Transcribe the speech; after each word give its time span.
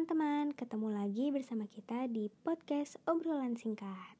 teman-teman, 0.00 0.56
ketemu 0.56 0.96
lagi 0.96 1.28
bersama 1.28 1.68
kita 1.68 2.08
di 2.08 2.32
podcast 2.40 2.96
obrolan 3.04 3.52
singkat. 3.52 4.16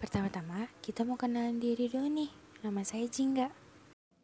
Pertama-tama, 0.00 0.72
kita 0.80 1.04
mau 1.04 1.20
kenalan 1.20 1.60
diri 1.60 1.84
dulu 1.84 2.08
nih. 2.08 2.32
Nama 2.64 2.80
saya 2.80 3.04
Jingga. 3.04 3.52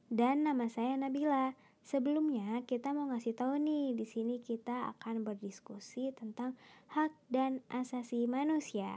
Dan 0.08 0.48
nama 0.48 0.64
saya 0.72 0.96
Nabila. 0.96 1.52
Sebelumnya, 1.84 2.64
kita 2.64 2.96
mau 2.96 3.12
ngasih 3.12 3.36
tahu 3.36 3.60
nih, 3.60 3.92
di 3.92 4.08
sini 4.08 4.40
kita 4.40 4.96
akan 4.96 5.28
berdiskusi 5.28 6.08
tentang 6.16 6.56
hak 6.96 7.12
dan 7.28 7.60
asasi 7.68 8.24
manusia. 8.24 8.96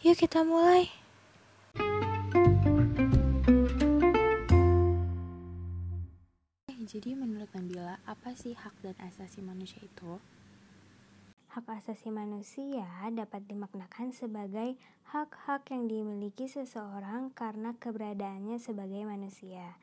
Yuk 0.00 0.16
kita 0.16 0.48
mulai. 0.48 0.88
Jadi 6.90 7.14
menurut 7.14 7.46
Nabila, 7.54 8.02
apa 8.02 8.34
sih 8.34 8.50
hak 8.50 8.82
dan 8.82 8.98
asasi 8.98 9.38
manusia 9.46 9.78
itu? 9.78 10.18
Hak 11.54 11.70
asasi 11.70 12.10
manusia 12.10 12.82
dapat 13.14 13.46
dimaknakan 13.46 14.10
sebagai 14.10 14.74
hak-hak 15.14 15.70
yang 15.70 15.86
dimiliki 15.86 16.50
seseorang 16.50 17.30
karena 17.30 17.78
keberadaannya 17.78 18.58
sebagai 18.58 19.06
manusia. 19.06 19.78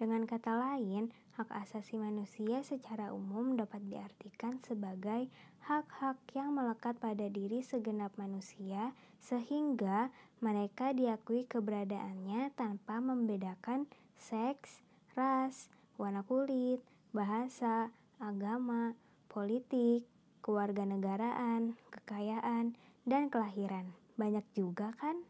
Dengan 0.00 0.24
kata 0.24 0.56
lain, 0.56 1.12
hak 1.36 1.52
asasi 1.52 2.00
manusia 2.00 2.64
secara 2.64 3.12
umum 3.12 3.60
dapat 3.60 3.84
diartikan 3.92 4.56
sebagai 4.64 5.28
hak-hak 5.68 6.16
yang 6.32 6.56
melekat 6.56 6.96
pada 6.96 7.28
diri 7.28 7.60
segenap 7.60 8.16
manusia 8.16 8.96
sehingga 9.20 10.08
mereka 10.40 10.96
diakui 10.96 11.44
keberadaannya 11.44 12.48
tanpa 12.56 13.04
membedakan 13.04 13.84
seks, 14.16 14.80
ras, 15.12 15.68
warna 15.96 16.22
kulit, 16.24 16.80
bahasa, 17.12 17.92
agama, 18.20 18.96
politik, 19.28 20.04
kewarganegaraan, 20.44 21.76
kekayaan, 21.92 22.76
dan 23.08 23.28
kelahiran. 23.32 23.92
Banyak 24.16 24.44
juga 24.56 24.92
kan? 24.96 25.20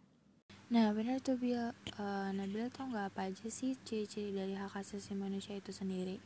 Nah 0.66 0.91
benar 0.91 1.22
tuh 1.22 1.38
Bil, 1.38 1.70
uh, 1.98 2.30
Nabila 2.34 2.66
tau 2.74 2.91
nggak 2.91 3.14
apa 3.14 3.30
aja 3.30 3.46
sih 3.46 3.78
ciri-ciri 3.86 4.34
dari 4.34 4.58
hak 4.58 4.74
asasi 4.74 5.14
manusia 5.14 5.54
itu 5.54 5.70
sendiri? 5.70 6.18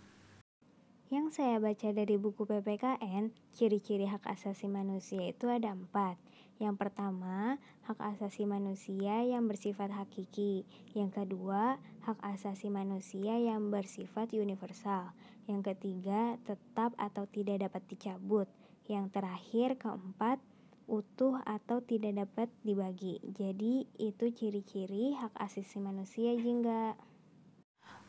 Yang 1.13 1.43
saya 1.43 1.61
baca 1.61 1.89
dari 1.93 2.17
buku 2.17 2.49
PPKN, 2.49 3.35
ciri-ciri 3.53 4.09
hak 4.09 4.25
asasi 4.25 4.71
manusia 4.71 5.29
itu 5.29 5.51
ada 5.51 5.77
empat. 5.77 6.17
Yang 6.61 6.77
pertama, 6.77 7.57
hak 7.89 7.97
asasi 7.97 8.45
manusia 8.45 9.25
yang 9.25 9.49
bersifat 9.49 9.89
hakiki. 9.97 10.69
Yang 10.93 11.25
kedua, 11.25 11.81
hak 12.05 12.21
asasi 12.21 12.69
manusia 12.69 13.41
yang 13.41 13.73
bersifat 13.73 14.37
universal. 14.37 15.17
Yang 15.49 15.73
ketiga, 15.73 16.37
tetap 16.45 16.93
atau 17.01 17.25
tidak 17.25 17.65
dapat 17.65 17.83
dicabut. 17.89 18.45
Yang 18.85 19.09
terakhir, 19.09 19.81
keempat, 19.81 20.37
utuh 20.85 21.41
atau 21.49 21.81
tidak 21.81 22.29
dapat 22.29 22.53
dibagi. 22.61 23.25
Jadi, 23.25 23.89
itu 23.97 24.29
ciri-ciri 24.29 25.17
hak 25.17 25.33
asasi 25.41 25.81
manusia 25.81 26.37
jingga. 26.37 26.93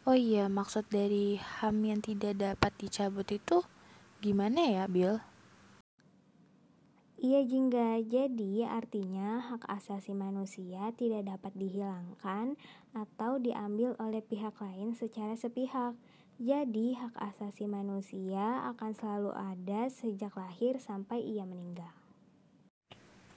Oh 0.03 0.17
iya, 0.17 0.51
maksud 0.51 0.91
dari 0.91 1.39
HAM 1.39 1.87
yang 1.87 2.03
tidak 2.03 2.35
dapat 2.35 2.75
dicabut 2.75 3.31
itu 3.31 3.63
gimana 4.19 4.59
ya, 4.67 4.83
Bill? 4.91 5.30
Iya 7.21 7.45
Jingga, 7.45 8.01
jadi 8.01 8.65
artinya 8.65 9.53
hak 9.53 9.69
asasi 9.69 10.09
manusia 10.09 10.89
tidak 10.97 11.29
dapat 11.29 11.53
dihilangkan 11.53 12.57
atau 12.97 13.37
diambil 13.37 13.93
oleh 14.01 14.25
pihak 14.25 14.57
lain 14.57 14.97
secara 14.97 15.37
sepihak. 15.37 15.93
Jadi 16.41 16.97
hak 16.97 17.13
asasi 17.21 17.69
manusia 17.69 18.65
akan 18.73 18.97
selalu 18.97 19.37
ada 19.37 19.85
sejak 19.93 20.33
lahir 20.33 20.81
sampai 20.81 21.21
ia 21.21 21.45
meninggal. 21.45 21.93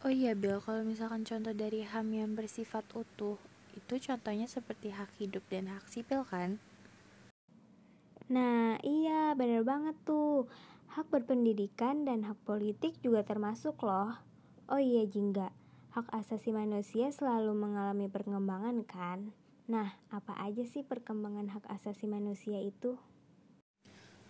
Oh 0.01 0.09
iya 0.09 0.33
Bill, 0.33 0.65
kalau 0.65 0.81
misalkan 0.81 1.29
contoh 1.29 1.53
dari 1.53 1.85
HAM 1.85 2.09
yang 2.17 2.33
bersifat 2.33 2.89
utuh, 2.97 3.37
itu 3.77 4.01
contohnya 4.01 4.49
seperti 4.49 4.97
hak 4.97 5.13
hidup 5.21 5.45
dan 5.53 5.69
hak 5.69 5.85
sipil 5.93 6.25
kan? 6.25 6.57
Nah 8.33 8.81
iya 8.81 9.37
bener 9.37 9.61
banget 9.61 9.93
tuh 10.09 10.49
Hak 10.95 11.11
berpendidikan 11.11 12.07
dan 12.07 12.23
hak 12.23 12.39
politik 12.47 12.95
juga 13.03 13.27
termasuk 13.27 13.83
loh. 13.83 14.15
Oh 14.71 14.79
iya 14.79 15.03
Jingga, 15.03 15.51
hak 15.91 16.07
asasi 16.15 16.55
manusia 16.55 17.11
selalu 17.11 17.51
mengalami 17.51 18.07
perkembangan 18.07 18.87
kan? 18.87 19.35
Nah, 19.67 19.99
apa 20.15 20.39
aja 20.39 20.63
sih 20.63 20.87
perkembangan 20.87 21.51
hak 21.51 21.67
asasi 21.67 22.07
manusia 22.07 22.63
itu? 22.63 22.95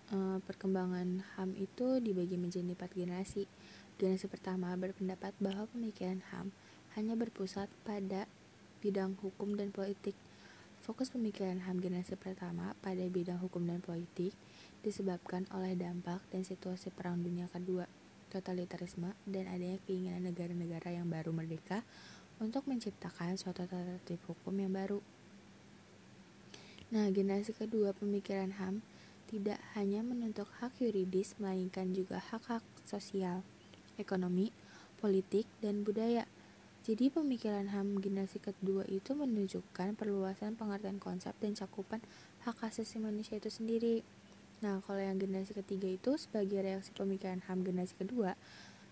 Uh, 0.09 0.41
perkembangan 0.49 1.21
HAM 1.37 1.53
itu 1.61 2.01
dibagi 2.01 2.41
menjadi 2.41 2.73
empat 2.73 2.97
generasi. 2.97 3.45
Generasi 4.01 4.33
pertama 4.33 4.73
berpendapat 4.73 5.37
bahwa 5.45 5.69
pemikiran 5.69 6.25
HAM 6.33 6.49
hanya 6.97 7.13
berpusat 7.13 7.69
pada 7.85 8.25
bidang 8.81 9.21
hukum 9.21 9.53
dan 9.53 9.69
politik. 9.69 10.17
Fokus 10.84 11.09
pemikiran 11.09 11.65
HAM 11.65 11.81
generasi 11.81 12.12
pertama 12.12 12.77
pada 12.84 13.00
bidang 13.09 13.41
hukum 13.41 13.65
dan 13.65 13.81
politik 13.81 14.37
disebabkan 14.84 15.49
oleh 15.56 15.72
dampak 15.72 16.21
dan 16.28 16.45
situasi 16.45 16.93
Perang 16.93 17.25
Dunia 17.25 17.49
Kedua, 17.49 17.89
totalitarisme, 18.28 19.17
dan 19.25 19.49
adanya 19.49 19.81
keinginan 19.89 20.28
negara-negara 20.28 20.93
yang 20.93 21.09
baru 21.09 21.33
merdeka 21.33 21.81
untuk 22.37 22.69
menciptakan 22.69 23.41
suatu 23.41 23.65
tertib 23.65 24.21
hukum 24.28 24.53
yang 24.61 24.77
baru. 24.77 25.00
Nah, 26.93 27.09
generasi 27.09 27.56
kedua 27.56 27.97
pemikiran 27.97 28.53
HAM 28.61 28.84
tidak 29.33 29.56
hanya 29.81 30.05
menuntut 30.05 30.53
hak 30.61 30.84
yuridis, 30.84 31.33
melainkan 31.41 31.97
juga 31.97 32.21
hak-hak 32.21 32.61
sosial, 32.84 33.41
ekonomi, 33.97 34.53
politik, 35.00 35.49
dan 35.65 35.81
budaya. 35.81 36.28
Jadi 36.84 37.09
pemikiran 37.09 37.72
HAM 37.72 37.97
generasi 37.97 38.45
kedua 38.45 38.84
itu 38.93 39.17
menunjukkan 39.17 39.97
perluasan 39.97 40.53
pengertian 40.53 41.00
konsep 41.00 41.33
dan 41.41 41.56
cakupan 41.56 42.05
hak 42.45 42.61
asasi 42.61 43.00
manusia 43.00 43.41
itu 43.41 43.49
sendiri. 43.49 44.05
Nah, 44.61 44.84
kalau 44.84 45.00
yang 45.00 45.17
generasi 45.17 45.56
ketiga 45.56 45.89
itu 45.89 46.21
sebagai 46.21 46.61
reaksi 46.61 46.93
pemikiran 46.93 47.41
HAM 47.49 47.65
generasi 47.65 47.97
kedua, 47.97 48.37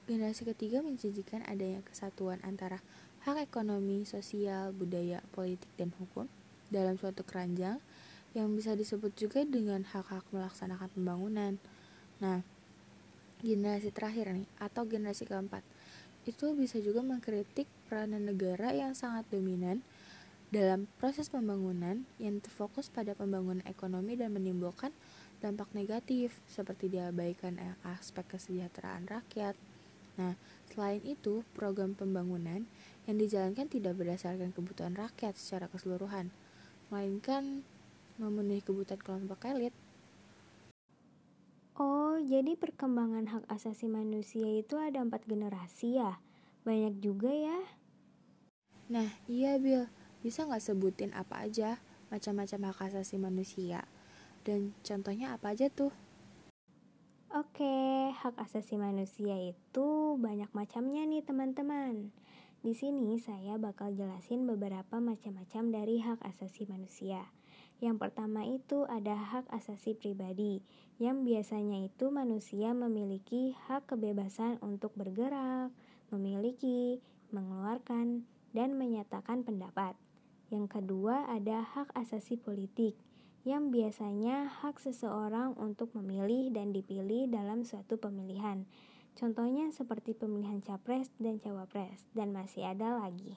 generasi 0.08 0.48
ketiga 0.48 0.80
menjanjikan 0.80 1.44
adanya 1.44 1.84
kesatuan 1.84 2.40
antara 2.48 2.80
hak 3.28 3.44
ekonomi, 3.44 4.08
sosial, 4.08 4.72
budaya, 4.72 5.20
politik, 5.36 5.68
dan 5.76 5.92
hukum 6.00 6.32
dalam 6.72 6.96
suatu 6.96 7.28
keranjang 7.28 7.76
yang 8.32 8.48
bisa 8.56 8.72
disebut 8.72 9.12
juga 9.20 9.44
dengan 9.44 9.84
hak-hak 9.84 10.24
melaksanakan 10.32 10.88
pembangunan. 10.96 11.60
Nah, 12.24 12.40
generasi 13.44 13.92
terakhir 13.92 14.32
nih, 14.32 14.48
atau 14.56 14.88
generasi 14.88 15.28
keempat, 15.28 15.60
itu 16.24 16.54
bisa 16.54 16.78
juga 16.78 17.02
mengkritik 17.02 17.66
peranan 17.90 18.26
negara 18.28 18.70
yang 18.70 18.94
sangat 18.94 19.26
dominan 19.30 19.82
dalam 20.52 20.84
proses 21.00 21.32
pembangunan 21.32 22.04
yang 22.20 22.36
terfokus 22.38 22.92
pada 22.92 23.16
pembangunan 23.16 23.64
ekonomi 23.64 24.14
dan 24.14 24.36
menimbulkan 24.36 24.92
dampak 25.40 25.72
negatif 25.74 26.38
seperti 26.46 26.92
diabaikan 26.92 27.58
aspek 27.82 28.36
kesejahteraan 28.36 29.08
rakyat. 29.08 29.56
Nah, 30.20 30.36
selain 30.70 31.00
itu, 31.08 31.40
program 31.56 31.96
pembangunan 31.96 32.68
yang 33.08 33.16
dijalankan 33.16 33.66
tidak 33.66 33.96
berdasarkan 33.96 34.52
kebutuhan 34.52 34.94
rakyat 34.94 35.34
secara 35.34 35.66
keseluruhan, 35.72 36.28
melainkan 36.92 37.64
memenuhi 38.20 38.60
kebutuhan 38.60 39.00
kelompok 39.00 39.48
elit. 39.48 39.74
Jadi 42.22 42.54
perkembangan 42.54 43.26
hak 43.26 43.44
asasi 43.50 43.90
manusia 43.90 44.46
itu 44.46 44.78
ada 44.78 45.02
empat 45.02 45.26
generasi 45.26 45.98
ya? 45.98 46.22
Banyak 46.62 47.02
juga 47.02 47.34
ya? 47.34 47.58
Nah, 48.86 49.10
iya 49.26 49.58
Bill. 49.58 49.90
Bisa 50.22 50.46
nggak 50.46 50.62
sebutin 50.62 51.10
apa 51.18 51.42
aja 51.42 51.82
macam-macam 52.14 52.70
hak 52.70 52.78
asasi 52.94 53.18
manusia? 53.18 53.82
Dan 54.46 54.70
contohnya 54.86 55.34
apa 55.34 55.50
aja 55.50 55.66
tuh? 55.66 55.90
Oke, 57.34 58.14
hak 58.14 58.38
asasi 58.38 58.78
manusia 58.78 59.34
itu 59.42 60.14
banyak 60.14 60.54
macamnya 60.54 61.02
nih 61.02 61.26
teman-teman. 61.26 62.14
Di 62.62 62.70
sini 62.70 63.18
saya 63.18 63.58
bakal 63.58 63.98
jelasin 63.98 64.46
beberapa 64.46 65.02
macam-macam 65.02 65.74
dari 65.74 65.98
hak 65.98 66.22
asasi 66.22 66.70
manusia. 66.70 67.26
Yang 67.82 67.98
pertama 67.98 68.46
itu 68.46 68.86
ada 68.86 69.18
hak 69.18 69.50
asasi 69.50 69.98
pribadi, 69.98 70.62
yang 71.02 71.26
biasanya 71.26 71.82
itu 71.82 72.14
manusia 72.14 72.70
memiliki 72.70 73.58
hak 73.66 73.90
kebebasan 73.90 74.62
untuk 74.62 74.94
bergerak, 74.94 75.74
memiliki, 76.14 77.02
mengeluarkan, 77.34 78.22
dan 78.54 78.78
menyatakan 78.78 79.42
pendapat. 79.42 79.98
Yang 80.54 80.78
kedua 80.78 81.26
ada 81.26 81.66
hak 81.66 81.90
asasi 81.98 82.38
politik, 82.38 82.94
yang 83.42 83.74
biasanya 83.74 84.46
hak 84.62 84.78
seseorang 84.78 85.58
untuk 85.58 85.90
memilih 85.98 86.54
dan 86.54 86.70
dipilih 86.70 87.26
dalam 87.26 87.66
suatu 87.66 87.98
pemilihan. 87.98 88.62
Contohnya 89.18 89.74
seperti 89.74 90.14
pemilihan 90.14 90.62
capres 90.62 91.10
dan 91.18 91.42
cawapres, 91.42 92.06
dan 92.14 92.30
masih 92.30 92.62
ada 92.62 92.94
lagi. 93.02 93.34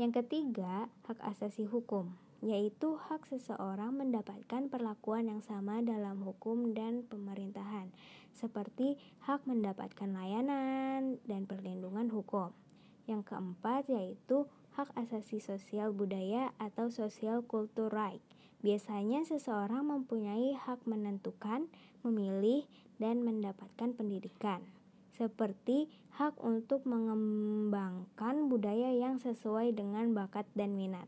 Yang 0.00 0.24
ketiga, 0.24 0.88
hak 1.04 1.20
asasi 1.20 1.68
hukum, 1.68 2.16
yaitu 2.44 3.00
hak 3.08 3.24
seseorang 3.24 3.96
mendapatkan 3.96 4.68
perlakuan 4.68 5.32
yang 5.32 5.40
sama 5.40 5.80
dalam 5.80 6.20
hukum 6.20 6.76
dan 6.76 7.08
pemerintahan, 7.08 7.88
seperti 8.36 9.00
hak 9.24 9.48
mendapatkan 9.48 10.12
layanan 10.12 11.16
dan 11.24 11.48
perlindungan 11.48 12.12
hukum. 12.12 12.52
Yang 13.08 13.32
keempat 13.32 13.88
yaitu 13.88 14.44
hak 14.76 14.92
asasi 14.92 15.40
sosial 15.40 15.96
budaya 15.96 16.52
atau 16.60 16.92
social 16.92 17.40
culture 17.40 17.88
right. 17.88 18.20
Biasanya 18.60 19.24
seseorang 19.24 19.88
mempunyai 19.88 20.52
hak 20.56 20.84
menentukan, 20.84 21.68
memilih, 22.04 22.68
dan 23.00 23.24
mendapatkan 23.24 23.96
pendidikan 23.96 24.60
seperti 25.14 25.86
hak 26.18 26.34
untuk 26.42 26.82
mengembangkan 26.90 28.50
budaya 28.50 28.90
yang 28.90 29.22
sesuai 29.22 29.70
dengan 29.70 30.10
bakat 30.10 30.46
dan 30.58 30.74
minat. 30.74 31.06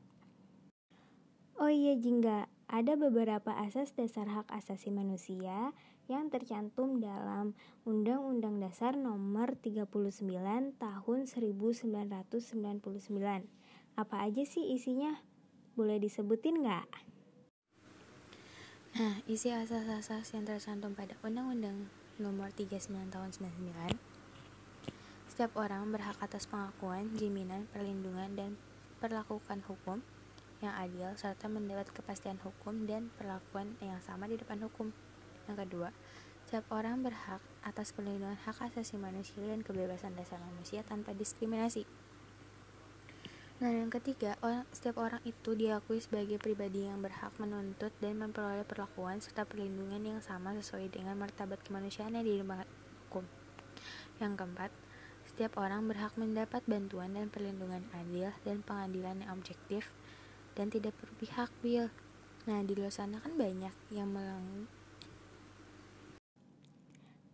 Oh 1.56 1.72
iya 1.72 1.96
Jingga, 1.96 2.52
ada 2.68 3.00
beberapa 3.00 3.48
asas 3.56 3.96
dasar 3.96 4.28
hak 4.28 4.44
asasi 4.52 4.92
manusia 4.92 5.72
yang 6.04 6.28
tercantum 6.28 7.00
dalam 7.00 7.56
Undang-Undang 7.88 8.60
Dasar 8.60 8.92
Nomor 8.92 9.56
39 9.56 9.88
Tahun 10.76 11.18
1999. 11.24 12.36
Apa 13.96 14.16
aja 14.20 14.42
sih 14.44 14.76
isinya? 14.76 15.16
Boleh 15.72 15.96
disebutin 15.96 16.60
nggak? 16.60 16.88
Nah, 19.00 19.24
isi 19.24 19.48
asas-asas 19.48 20.28
yang 20.36 20.44
tercantum 20.44 20.92
pada 20.92 21.16
Undang-Undang 21.24 21.88
nomor 22.20 22.52
39 22.52 23.08
tahun 23.08 23.32
99 23.32 24.16
setiap 25.36 25.52
orang 25.60 25.92
berhak 25.92 26.16
atas 26.16 26.48
pengakuan, 26.48 27.12
jaminan, 27.12 27.68
perlindungan, 27.68 28.32
dan 28.40 28.56
perlakukan 29.04 29.60
hukum 29.68 30.00
yang 30.64 30.72
adil 30.76 31.12
serta 31.18 31.48
mendapat 31.48 31.92
kepastian 31.92 32.40
hukum 32.40 32.88
dan 32.88 33.12
perlakuan 33.20 33.76
yang 33.84 34.00
sama 34.00 34.24
di 34.30 34.40
depan 34.40 34.62
hukum. 34.64 34.92
Yang 35.46 35.56
kedua, 35.66 35.88
setiap 36.46 36.66
orang 36.70 37.02
berhak 37.02 37.42
atas 37.66 37.90
perlindungan 37.90 38.38
hak 38.38 38.70
asasi 38.70 38.94
manusia 38.96 39.42
dan 39.42 39.66
kebebasan 39.66 40.14
dasar 40.14 40.38
manusia 40.38 40.86
tanpa 40.86 41.10
diskriminasi. 41.10 41.82
Nah, 43.56 43.72
yang 43.72 43.88
ketiga, 43.88 44.36
orang, 44.44 44.68
setiap 44.68 45.00
orang 45.00 45.24
itu 45.24 45.56
diakui 45.56 45.96
sebagai 45.96 46.36
pribadi 46.36 46.84
yang 46.84 47.00
berhak 47.00 47.32
menuntut 47.40 47.88
dan 48.04 48.20
memperoleh 48.20 48.68
perlakuan 48.68 49.16
serta 49.16 49.48
perlindungan 49.48 50.04
yang 50.04 50.20
sama 50.20 50.52
sesuai 50.52 50.92
dengan 50.92 51.16
martabat 51.16 51.64
kemanusiaan 51.64 52.20
yang 52.20 52.24
di 52.28 52.44
hukum. 52.44 53.24
Yang 54.20 54.32
keempat, 54.36 54.70
setiap 55.24 55.56
orang 55.56 55.88
berhak 55.88 56.12
mendapat 56.20 56.62
bantuan 56.68 57.16
dan 57.16 57.32
perlindungan 57.32 57.82
adil 57.96 58.30
dan 58.44 58.60
pengadilan 58.60 59.24
yang 59.24 59.32
objektif 59.32 59.88
dan 60.56 60.72
tidak 60.72 60.96
berpihak, 60.98 61.52
Bill. 61.60 61.92
Nah, 62.48 62.64
di 62.64 62.72
luar 62.72 62.90
sana 62.90 63.20
kan 63.20 63.36
banyak 63.36 63.74
yang 63.92 64.08
melang 64.10 64.66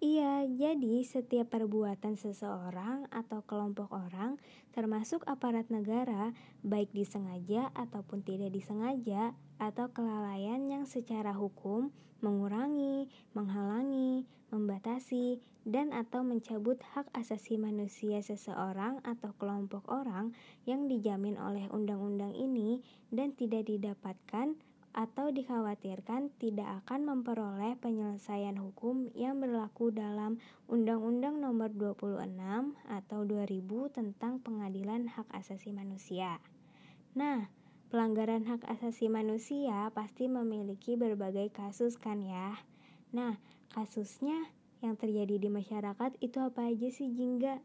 Iya, 0.02 0.50
jadi 0.50 1.06
setiap 1.06 1.54
perbuatan 1.54 2.19
seseorang 2.19 3.06
atau 3.14 3.46
kelompok 3.46 3.94
orang, 3.94 4.34
termasuk 4.75 5.22
aparat 5.31 5.70
negara, 5.70 6.34
baik 6.66 6.90
disengaja 6.90 7.70
ataupun 7.70 8.26
tidak 8.26 8.50
disengaja, 8.50 9.31
atau 9.62 9.94
kelalaian 9.94 10.58
yang 10.66 10.90
secara 10.90 11.31
hukum 11.31 11.94
mengurangi, 12.19 13.14
menghalangi, 13.31 14.26
membatasi, 14.50 15.38
dan 15.62 15.94
atau 15.94 16.26
mencabut 16.26 16.82
hak 16.99 17.06
asasi 17.14 17.54
manusia 17.54 18.19
seseorang 18.26 18.99
atau 19.06 19.31
kelompok 19.38 19.87
orang 19.87 20.34
yang 20.66 20.90
dijamin 20.90 21.38
oleh 21.38 21.70
undang-undang 21.70 22.34
ini 22.34 22.82
dan 23.14 23.38
tidak 23.38 23.70
didapatkan 23.70 24.58
atau 24.92 25.32
dikhawatirkan 25.32 26.32
tidak 26.36 26.84
akan 26.84 27.08
memperoleh 27.08 27.76
penyelesaian 27.80 28.56
hukum 28.60 29.08
yang 29.16 29.40
berlaku 29.40 29.88
dalam 29.88 30.36
Undang-Undang 30.68 31.40
Nomor 31.40 31.72
26 31.72 32.28
atau 32.86 33.20
2000 33.24 33.96
tentang 33.96 34.40
Pengadilan 34.44 35.08
Hak 35.08 35.32
Asasi 35.32 35.72
Manusia. 35.72 36.40
Nah, 37.12 37.48
pelanggaran 37.92 38.48
hak 38.48 38.64
asasi 38.64 39.12
manusia 39.12 39.92
pasti 39.92 40.24
memiliki 40.24 40.96
berbagai 40.96 41.52
kasus 41.52 42.00
kan 42.00 42.24
ya. 42.24 42.56
Nah, 43.12 43.36
kasusnya 43.68 44.48
yang 44.80 44.96
terjadi 44.96 45.36
di 45.36 45.52
masyarakat 45.52 46.16
itu 46.24 46.40
apa 46.40 46.72
aja 46.72 46.88
sih 46.88 47.12
Jingga? 47.12 47.60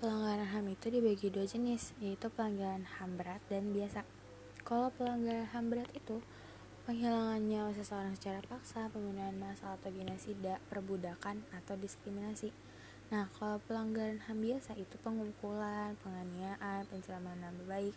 Pelanggaran 0.00 0.48
HAM 0.48 0.72
itu 0.72 0.92
dibagi 0.92 1.28
dua 1.28 1.44
jenis, 1.44 1.92
yaitu 2.00 2.28
pelanggaran 2.32 2.84
HAM 2.84 3.16
berat 3.20 3.40
dan 3.48 3.76
biasa. 3.76 4.15
Kalau 4.66 4.90
pelanggaran 4.98 5.46
HAM 5.54 5.70
berat 5.70 5.86
itu 5.94 6.18
penghilangan 6.90 7.38
nyawa 7.38 7.70
seseorang 7.70 8.18
secara 8.18 8.42
paksa, 8.42 8.90
pembunuhan 8.90 9.38
massal 9.38 9.78
atau 9.78 9.94
genosida, 9.94 10.58
perbudakan 10.66 11.38
atau 11.54 11.78
diskriminasi. 11.78 12.50
Nah, 13.14 13.30
kalau 13.38 13.62
pelanggaran 13.62 14.18
HAM 14.26 14.42
biasa 14.42 14.74
itu 14.74 14.98
pengumpulan, 15.06 15.94
penganiayaan, 16.02 16.82
pencemaran 16.90 17.38
nama 17.38 17.62
baik, 17.62 17.94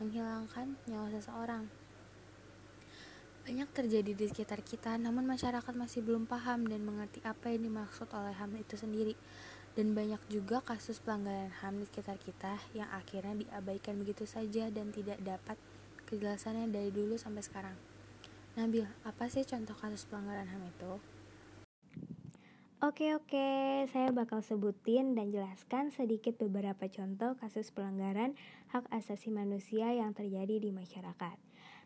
menghilangkan 0.00 0.80
nyawa 0.88 1.12
seseorang. 1.12 1.68
Banyak 3.44 3.68
terjadi 3.76 4.16
di 4.16 4.24
sekitar 4.32 4.64
kita, 4.64 4.96
namun 4.96 5.28
masyarakat 5.28 5.76
masih 5.76 6.00
belum 6.00 6.24
paham 6.24 6.64
dan 6.72 6.88
mengerti 6.88 7.20
apa 7.20 7.52
yang 7.52 7.68
dimaksud 7.68 8.08
oleh 8.16 8.32
HAM 8.32 8.56
itu 8.56 8.80
sendiri. 8.80 9.12
Dan 9.76 9.92
banyak 9.92 10.24
juga 10.32 10.64
kasus 10.64 11.04
pelanggaran 11.04 11.52
HAM 11.60 11.84
di 11.84 11.84
sekitar 11.84 12.16
kita 12.16 12.56
yang 12.72 12.88
akhirnya 12.96 13.36
diabaikan 13.36 14.00
begitu 14.00 14.24
saja 14.24 14.72
dan 14.72 14.88
tidak 14.88 15.20
dapat 15.20 15.60
kejelasannya 16.08 16.72
dari 16.72 16.88
dulu 16.88 17.20
sampai 17.20 17.44
sekarang. 17.44 17.76
Nabil, 18.56 18.88
apa 19.04 19.28
sih 19.28 19.44
contoh 19.44 19.76
kasus 19.76 20.08
pelanggaran 20.08 20.48
HAM 20.48 20.64
itu? 20.72 20.92
Oke 22.78 23.10
oke, 23.10 23.50
saya 23.90 24.14
bakal 24.14 24.38
sebutin 24.38 25.18
dan 25.18 25.34
jelaskan 25.34 25.90
sedikit 25.90 26.38
beberapa 26.38 26.86
contoh 26.86 27.34
kasus 27.36 27.74
pelanggaran 27.74 28.38
hak 28.70 28.86
asasi 28.94 29.34
manusia 29.34 29.90
yang 29.92 30.14
terjadi 30.14 30.62
di 30.62 30.70
masyarakat. 30.70 31.36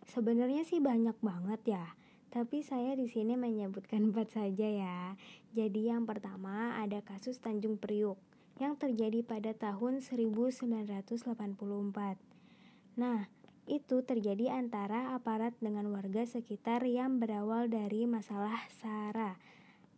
Sebenarnya 0.05 0.69
sih 0.69 0.85
banyak 0.85 1.17
banget 1.25 1.81
ya, 1.81 1.97
tapi 2.29 2.61
saya 2.61 2.93
di 2.93 3.09
sini 3.09 3.41
menyebutkan 3.41 4.05
empat 4.13 4.37
saja 4.37 4.69
ya. 4.69 5.17
Jadi 5.57 5.89
yang 5.89 6.05
pertama 6.05 6.77
ada 6.77 7.01
kasus 7.01 7.41
Tanjung 7.41 7.81
Priuk 7.81 8.21
yang 8.61 8.77
terjadi 8.77 9.25
pada 9.25 9.57
tahun 9.57 10.05
1984. 10.05 11.33
Nah, 13.01 13.33
itu 13.71 14.03
terjadi 14.03 14.59
antara 14.59 15.15
aparat 15.15 15.55
dengan 15.63 15.87
warga 15.95 16.27
sekitar 16.27 16.83
yang 16.83 17.23
berawal 17.23 17.71
dari 17.71 18.11
masalah 18.11 18.67
SARA 18.83 19.39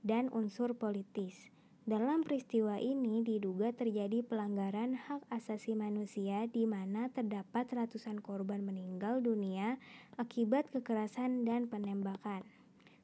dan 0.04 0.28
unsur 0.36 0.76
politis. 0.76 1.48
Dalam 1.84 2.24
peristiwa 2.24 2.80
ini 2.80 3.20
diduga 3.20 3.68
terjadi 3.72 4.24
pelanggaran 4.24 4.96
hak 4.96 5.20
asasi 5.28 5.76
manusia 5.76 6.48
di 6.48 6.64
mana 6.64 7.12
terdapat 7.12 7.68
ratusan 7.76 8.24
korban 8.24 8.64
meninggal 8.64 9.20
dunia 9.20 9.76
akibat 10.16 10.68
kekerasan 10.72 11.44
dan 11.44 11.68
penembakan. 11.68 12.40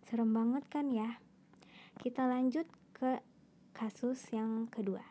Serem 0.08 0.32
banget 0.32 0.64
kan 0.72 0.88
ya? 0.88 1.20
Kita 2.00 2.24
lanjut 2.24 2.64
ke 2.96 3.20
kasus 3.76 4.24
yang 4.32 4.64
kedua, 4.72 5.04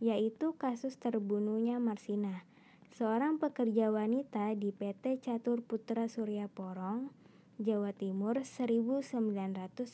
yaitu 0.00 0.56
kasus 0.56 0.96
terbunuhnya 0.96 1.76
Marsina 1.76 2.48
seorang 2.94 3.36
pekerja 3.36 3.92
wanita 3.92 4.56
di 4.56 4.72
PT 4.72 5.20
Catur 5.20 5.60
Putra 5.60 6.08
Surya 6.08 6.48
Porong, 6.48 7.12
Jawa 7.60 7.92
Timur 7.92 8.40
1994. 8.46 9.84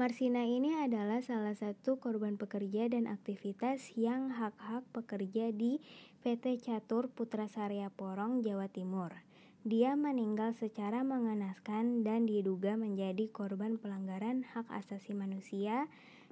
Marsina 0.00 0.48
ini 0.48 0.80
adalah 0.80 1.20
salah 1.20 1.52
satu 1.52 2.00
korban 2.00 2.40
pekerja 2.40 2.88
dan 2.88 3.04
aktivitas 3.04 3.92
yang 4.00 4.32
hak-hak 4.32 4.80
pekerja 4.96 5.52
di 5.52 5.76
PT 6.24 6.64
Catur 6.64 7.12
Putra 7.12 7.52
Surya 7.52 7.92
Porong, 7.92 8.40
Jawa 8.40 8.72
Timur. 8.72 9.12
Dia 9.60 9.92
meninggal 9.92 10.56
secara 10.56 11.04
mengenaskan 11.04 12.00
dan 12.00 12.24
diduga 12.24 12.80
menjadi 12.80 13.28
korban 13.28 13.76
pelanggaran 13.76 14.40
hak 14.56 14.64
asasi 14.72 15.12
manusia 15.12 15.84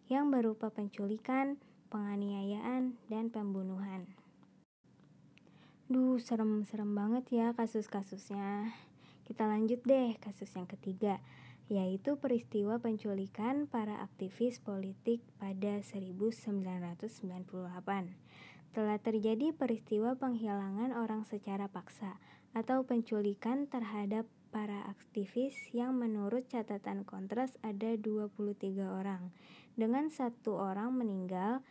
yang 0.09 0.33
berupa 0.33 0.73
penculikan, 0.73 1.61
penganiayaan, 1.89 2.97
dan 3.09 3.33
pembunuhan. 3.33 4.07
Duh, 5.89 6.21
serem-serem 6.21 6.93
banget 6.93 7.25
ya 7.33 7.57
kasus-kasusnya. 7.57 8.77
Kita 9.25 9.49
lanjut 9.49 9.81
deh 9.89 10.17
kasus 10.21 10.53
yang 10.53 10.69
ketiga, 10.69 11.21
yaitu 11.69 12.21
peristiwa 12.21 12.77
penculikan 12.81 13.69
para 13.69 14.05
aktivis 14.05 14.61
politik 14.61 15.25
pada 15.41 15.81
1998. 15.81 17.09
Telah 18.77 18.99
terjadi 19.01 19.57
peristiwa 19.57 20.13
penghilangan 20.17 20.93
orang 20.93 21.25
secara 21.25 21.73
paksa 21.73 22.21
atau 22.53 22.85
penculikan 22.85 23.69
terhadap 23.69 24.29
para 24.49 24.89
aktivis 24.89 25.57
yang 25.77 25.97
menurut 25.97 26.49
catatan 26.49 27.05
kontras 27.05 27.57
ada 27.61 27.97
23 28.01 28.81
orang 28.89 29.29
dengan 29.79 30.11
satu 30.11 30.59
orang 30.59 30.91
meninggal 30.99 31.63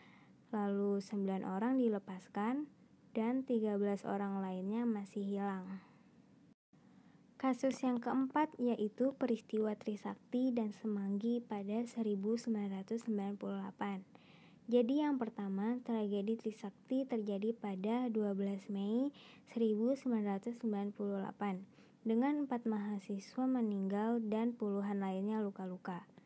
lalu 0.56 1.04
9 1.04 1.44
orang 1.44 1.76
dilepaskan, 1.76 2.72
dan 3.12 3.42
13 3.44 4.06
orang 4.06 4.40
lainnya 4.40 4.86
masih 4.86 5.26
hilang. 5.26 5.82
Kasus 7.38 7.78
yang 7.86 8.02
keempat 8.02 8.54
yaitu 8.58 9.14
peristiwa 9.14 9.74
Trisakti 9.78 10.50
dan 10.54 10.74
Semanggi 10.74 11.38
pada 11.42 11.86
1998. 11.86 13.06
Jadi 14.68 14.96
yang 15.00 15.22
pertama, 15.22 15.78
tragedi 15.86 16.34
Trisakti 16.38 17.06
terjadi 17.06 17.54
pada 17.54 18.10
12 18.10 18.70
Mei 18.74 19.14
1998 19.54 20.58
dengan 22.06 22.34
empat 22.46 22.66
mahasiswa 22.66 23.46
meninggal 23.46 24.22
dan 24.26 24.54
puluhan 24.58 24.98
lainnya 25.02 25.42
luka-luka. 25.42 26.17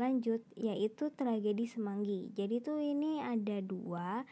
Lanjut, 0.00 0.40
yaitu 0.56 1.12
tragedi 1.12 1.68
Semanggi. 1.68 2.32
Jadi 2.32 2.64
tuh 2.64 2.80
ini 2.80 3.20
ada 3.20 3.60
dua. 3.60 4.24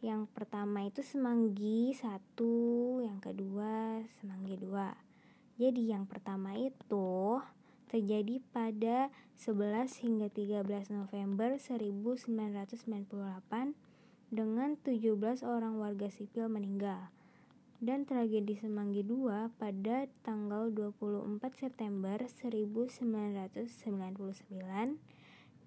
Yang 0.00 0.24
pertama 0.32 0.88
itu 0.88 1.04
Semanggi 1.04 1.92
satu, 1.92 2.96
yang 3.04 3.20
kedua 3.20 4.00
Semanggi 4.16 4.56
dua. 4.56 4.96
Jadi 5.60 5.92
yang 5.92 6.08
pertama 6.08 6.56
itu 6.56 7.44
terjadi 7.92 8.40
pada 8.56 9.12
11 9.36 10.00
hingga 10.00 10.32
13 10.32 10.96
November 10.96 11.60
1998 11.60 13.12
dengan 14.32 14.80
17 14.80 15.44
orang 15.44 15.76
warga 15.76 16.08
sipil 16.08 16.48
meninggal 16.48 17.12
dan 17.82 18.06
tragedi 18.06 18.54
Semanggi 18.54 19.02
II 19.02 19.26
pada 19.58 20.06
tanggal 20.22 20.70
24 20.70 21.42
September 21.58 22.14
1999 22.30 23.66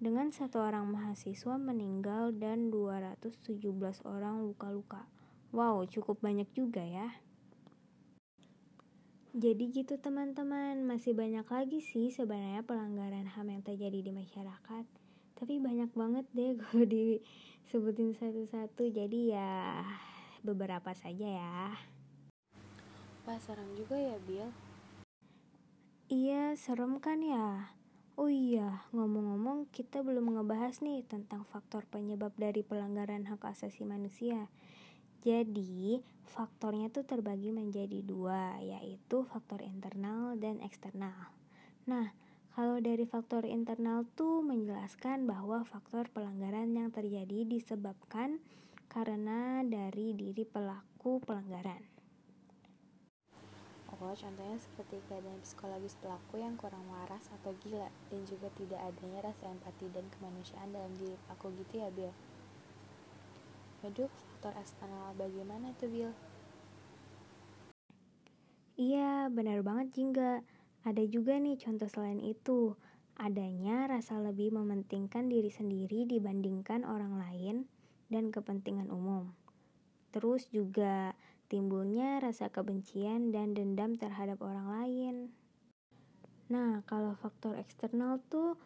dengan 0.00 0.32
satu 0.32 0.64
orang 0.64 0.88
mahasiswa 0.88 1.60
meninggal 1.60 2.32
dan 2.32 2.72
217 2.72 3.60
orang 4.08 4.48
luka-luka. 4.48 5.04
Wow, 5.52 5.84
cukup 5.84 6.24
banyak 6.24 6.48
juga 6.56 6.80
ya. 6.80 7.20
Jadi 9.36 9.68
gitu 9.68 10.00
teman-teman, 10.00 10.88
masih 10.88 11.12
banyak 11.12 11.44
lagi 11.44 11.84
sih 11.84 12.08
sebenarnya 12.08 12.64
pelanggaran 12.64 13.28
HAM 13.28 13.52
yang 13.52 13.60
terjadi 13.60 14.00
di 14.00 14.08
masyarakat. 14.08 14.88
Tapi 15.36 15.60
banyak 15.60 15.92
banget 15.92 16.24
deh 16.32 16.56
kalau 16.64 16.88
disebutin 16.88 18.16
satu-satu. 18.16 18.88
Jadi 18.88 19.36
ya 19.36 19.84
beberapa 20.40 20.96
saja 20.96 21.28
ya. 21.28 21.76
Serem 23.36 23.68
juga 23.76 23.96
ya 24.00 24.16
Bill. 24.24 24.48
Iya 26.06 26.54
serem 26.54 27.02
kan 27.02 27.18
ya. 27.20 27.76
Oh 28.16 28.32
iya, 28.32 28.86
ngomong-ngomong 28.96 29.68
kita 29.76 30.00
belum 30.00 30.40
ngebahas 30.40 30.80
nih 30.80 31.04
tentang 31.04 31.44
faktor 31.44 31.84
penyebab 31.84 32.32
dari 32.40 32.64
pelanggaran 32.64 33.28
hak 33.28 33.44
asasi 33.44 33.84
manusia. 33.84 34.48
Jadi, 35.20 36.00
faktornya 36.24 36.88
tuh 36.88 37.04
terbagi 37.04 37.52
menjadi 37.52 38.00
dua, 38.00 38.56
yaitu 38.64 39.26
faktor 39.28 39.60
internal 39.60 40.32
dan 40.40 40.64
eksternal. 40.64 41.28
Nah, 41.84 42.14
kalau 42.56 42.80
dari 42.80 43.04
faktor 43.04 43.44
internal 43.44 44.08
tuh 44.16 44.40
menjelaskan 44.40 45.28
bahwa 45.28 45.60
faktor 45.68 46.08
pelanggaran 46.08 46.72
yang 46.72 46.88
terjadi 46.88 47.44
disebabkan 47.44 48.40
karena 48.88 49.60
dari 49.60 50.16
diri 50.16 50.48
pelaku 50.48 51.20
pelanggaran. 51.20 51.95
Oh, 53.86 54.12
contohnya 54.18 54.58
seperti 54.58 54.98
keadaan 55.06 55.38
psikologis 55.46 55.94
pelaku 56.02 56.42
yang 56.42 56.58
kurang 56.58 56.90
waras 56.90 57.30
atau 57.30 57.54
gila 57.62 57.86
dan 58.10 58.20
juga 58.26 58.50
tidak 58.58 58.82
adanya 58.82 59.30
rasa 59.30 59.46
empati 59.46 59.86
dan 59.94 60.10
kemanusiaan 60.10 60.74
dalam 60.74 60.90
diri 60.98 61.14
pelaku 61.26 61.54
gitu 61.62 61.74
ya, 61.78 61.88
Bill. 61.94 62.10
Waduh, 63.86 64.10
faktor 64.10 64.52
eksternal 64.58 65.14
bagaimana 65.14 65.70
tuh 65.78 65.86
Bill? 65.86 66.12
Iya, 68.76 69.30
benar 69.32 69.62
banget 69.62 69.94
Jingga. 69.94 70.42
Ada 70.84 71.02
juga 71.08 71.38
nih 71.40 71.56
contoh 71.56 71.88
selain 71.88 72.20
itu. 72.20 72.74
Adanya 73.16 73.88
rasa 73.88 74.20
lebih 74.20 74.52
mementingkan 74.52 75.30
diri 75.32 75.48
sendiri 75.48 76.04
dibandingkan 76.04 76.84
orang 76.84 77.16
lain 77.16 77.56
dan 78.12 78.28
kepentingan 78.34 78.92
umum. 78.92 79.32
Terus 80.16 80.48
juga 80.48 81.12
timbulnya 81.52 82.24
rasa 82.24 82.48
kebencian 82.48 83.36
dan 83.36 83.52
dendam 83.52 84.00
terhadap 84.00 84.40
orang 84.40 84.64
lain. 84.80 85.14
Nah, 86.48 86.80
kalau 86.88 87.12
faktor 87.20 87.60
eksternal 87.60 88.24
tuh 88.32 88.56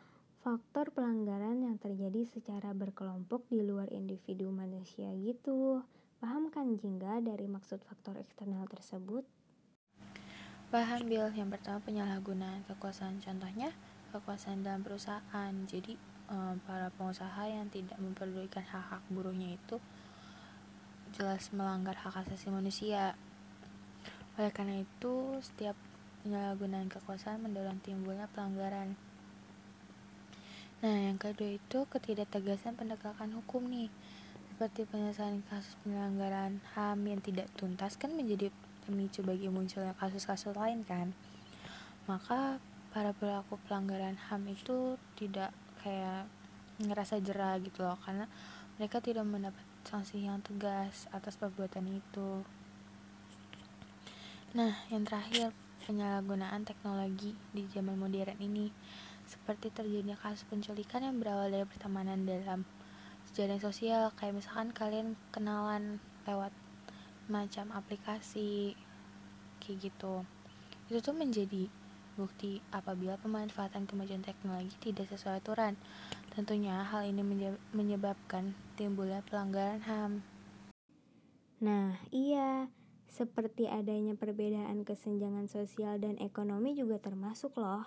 faktor 0.46 0.94
pelanggaran 0.94 1.58
yang 1.66 1.74
terjadi 1.82 2.22
secara 2.22 2.70
berkelompok 2.70 3.50
di 3.50 3.66
luar 3.66 3.90
individu 3.90 4.54
manusia 4.54 5.10
gitu. 5.18 5.82
Paham 6.22 6.54
kan 6.54 6.78
Jingga 6.78 7.18
dari 7.18 7.50
maksud 7.50 7.82
faktor 7.82 8.14
eksternal 8.22 8.70
tersebut? 8.70 9.26
Paham 10.70 11.10
Bill, 11.10 11.34
yang 11.34 11.50
pertama 11.50 11.82
penyalahgunaan 11.82 12.62
kekuasaan 12.70 13.18
contohnya 13.18 13.74
kekuasaan 14.14 14.62
dalam 14.62 14.86
perusahaan. 14.86 15.52
Jadi 15.66 15.98
eh, 16.30 16.54
para 16.62 16.94
pengusaha 16.94 17.42
yang 17.50 17.66
tidak 17.74 17.98
memperdulikan 17.98 18.62
hak-hak 18.62 19.02
buruhnya 19.10 19.58
itu 19.58 19.82
jelas 21.14 21.50
melanggar 21.50 21.94
hak 21.98 22.26
asasi 22.26 22.50
manusia. 22.50 23.18
Oleh 24.38 24.52
karena 24.54 24.80
itu, 24.82 25.38
setiap 25.42 25.74
penyalahgunaan 26.22 26.92
kekuasaan 26.92 27.40
mendorong 27.44 27.80
timbulnya 27.80 28.28
pelanggaran. 28.30 28.94
Nah, 30.80 30.96
yang 30.96 31.20
kedua 31.20 31.60
itu 31.60 31.84
ketidaktegasan 31.88 32.76
penegakan 32.76 33.36
hukum 33.36 33.68
nih. 33.68 33.92
Seperti 34.48 34.88
penyelesaian 34.88 35.44
kasus 35.48 35.76
penyelenggaraan 35.84 36.60
HAM 36.76 37.04
yang 37.04 37.20
tidak 37.20 37.48
tuntas 37.56 37.96
kan 37.96 38.12
menjadi 38.12 38.52
pemicu 38.88 39.20
bagi 39.24 39.48
munculnya 39.52 39.92
kasus-kasus 39.96 40.56
lain 40.56 40.84
kan. 40.84 41.12
Maka 42.08 42.60
para 42.90 43.12
pelaku 43.12 43.60
pelanggaran 43.68 44.16
HAM 44.16 44.50
itu 44.52 44.96
tidak 45.20 45.52
kayak 45.80 46.28
ngerasa 46.80 47.20
jerah 47.20 47.60
gitu 47.60 47.84
loh 47.84 48.00
karena 48.00 48.24
mereka 48.80 49.04
tidak 49.04 49.28
mendapat 49.28 49.64
sanksi 49.84 50.24
yang 50.24 50.44
tegas 50.44 51.08
atas 51.10 51.36
perbuatan 51.40 51.88
itu. 51.88 52.44
Nah, 54.50 54.74
yang 54.90 55.06
terakhir, 55.06 55.54
penyalahgunaan 55.86 56.66
teknologi 56.66 57.38
di 57.54 57.66
zaman 57.70 57.96
modern 57.96 58.36
ini. 58.42 58.70
Seperti 59.30 59.70
terjadinya 59.70 60.18
kasus 60.18 60.42
penculikan 60.50 61.06
yang 61.06 61.22
berawal 61.22 61.48
dari 61.48 61.62
pertemanan 61.62 62.26
dalam 62.26 62.66
sejarah 63.30 63.62
sosial 63.62 64.10
kayak 64.18 64.42
misalkan 64.42 64.74
kalian 64.74 65.14
kenalan 65.30 66.02
lewat 66.26 66.50
macam 67.30 67.70
aplikasi 67.70 68.74
kayak 69.62 69.86
gitu. 69.86 70.26
Itu 70.90 70.98
tuh 70.98 71.14
menjadi 71.14 71.70
bukti 72.18 72.58
apabila 72.74 73.14
pemanfaatan 73.22 73.86
kemajuan 73.86 74.20
teknologi 74.20 74.74
tidak 74.82 75.08
sesuai 75.08 75.40
aturan 75.40 75.78
tentunya 76.32 76.82
hal 76.86 77.06
ini 77.06 77.22
menyebabkan 77.74 78.54
timbulnya 78.74 79.22
pelanggaran 79.26 79.82
HAM 79.82 80.12
nah 81.60 81.98
iya 82.10 82.70
seperti 83.10 83.66
adanya 83.66 84.16
perbedaan 84.16 84.86
kesenjangan 84.86 85.50
sosial 85.50 85.98
dan 85.98 86.16
ekonomi 86.22 86.72
juga 86.72 87.02
termasuk 87.02 87.58
loh 87.58 87.84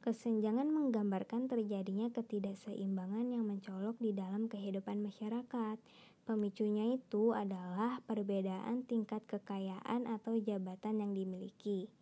Kesenjangan 0.00 0.64
menggambarkan 0.72 1.44
terjadinya 1.44 2.08
ketidakseimbangan 2.08 3.36
yang 3.36 3.44
mencolok 3.44 4.00
di 4.00 4.16
dalam 4.16 4.48
kehidupan 4.48 5.04
masyarakat. 5.04 5.76
Pemicunya 6.24 6.96
itu 6.96 7.36
adalah 7.36 8.00
perbedaan 8.08 8.80
tingkat 8.88 9.20
kekayaan 9.28 10.08
atau 10.08 10.40
jabatan 10.40 11.04
yang 11.04 11.12
dimiliki. 11.12 11.92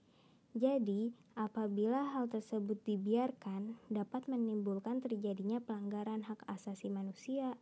Jadi, 0.57 1.13
apabila 1.37 2.15
hal 2.15 2.31
tersebut 2.33 2.81
dibiarkan, 2.87 3.77
dapat 3.93 4.29
menimbulkan 4.31 5.05
terjadinya 5.05 5.61
pelanggaran 5.61 6.25
hak 6.25 6.45
asasi 6.49 6.89
manusia, 6.89 7.57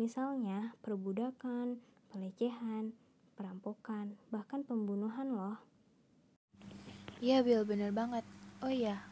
misalnya 0.00 0.72
perbudakan, 0.80 1.80
pelecehan, 2.08 2.96
perampokan, 3.36 4.16
bahkan 4.32 4.64
pembunuhan 4.64 5.32
loh. 5.32 5.56
Iya, 7.20 7.44
Bill, 7.44 7.68
bener 7.68 7.92
banget. 7.92 8.24
Oh 8.64 8.72
iya, 8.72 9.04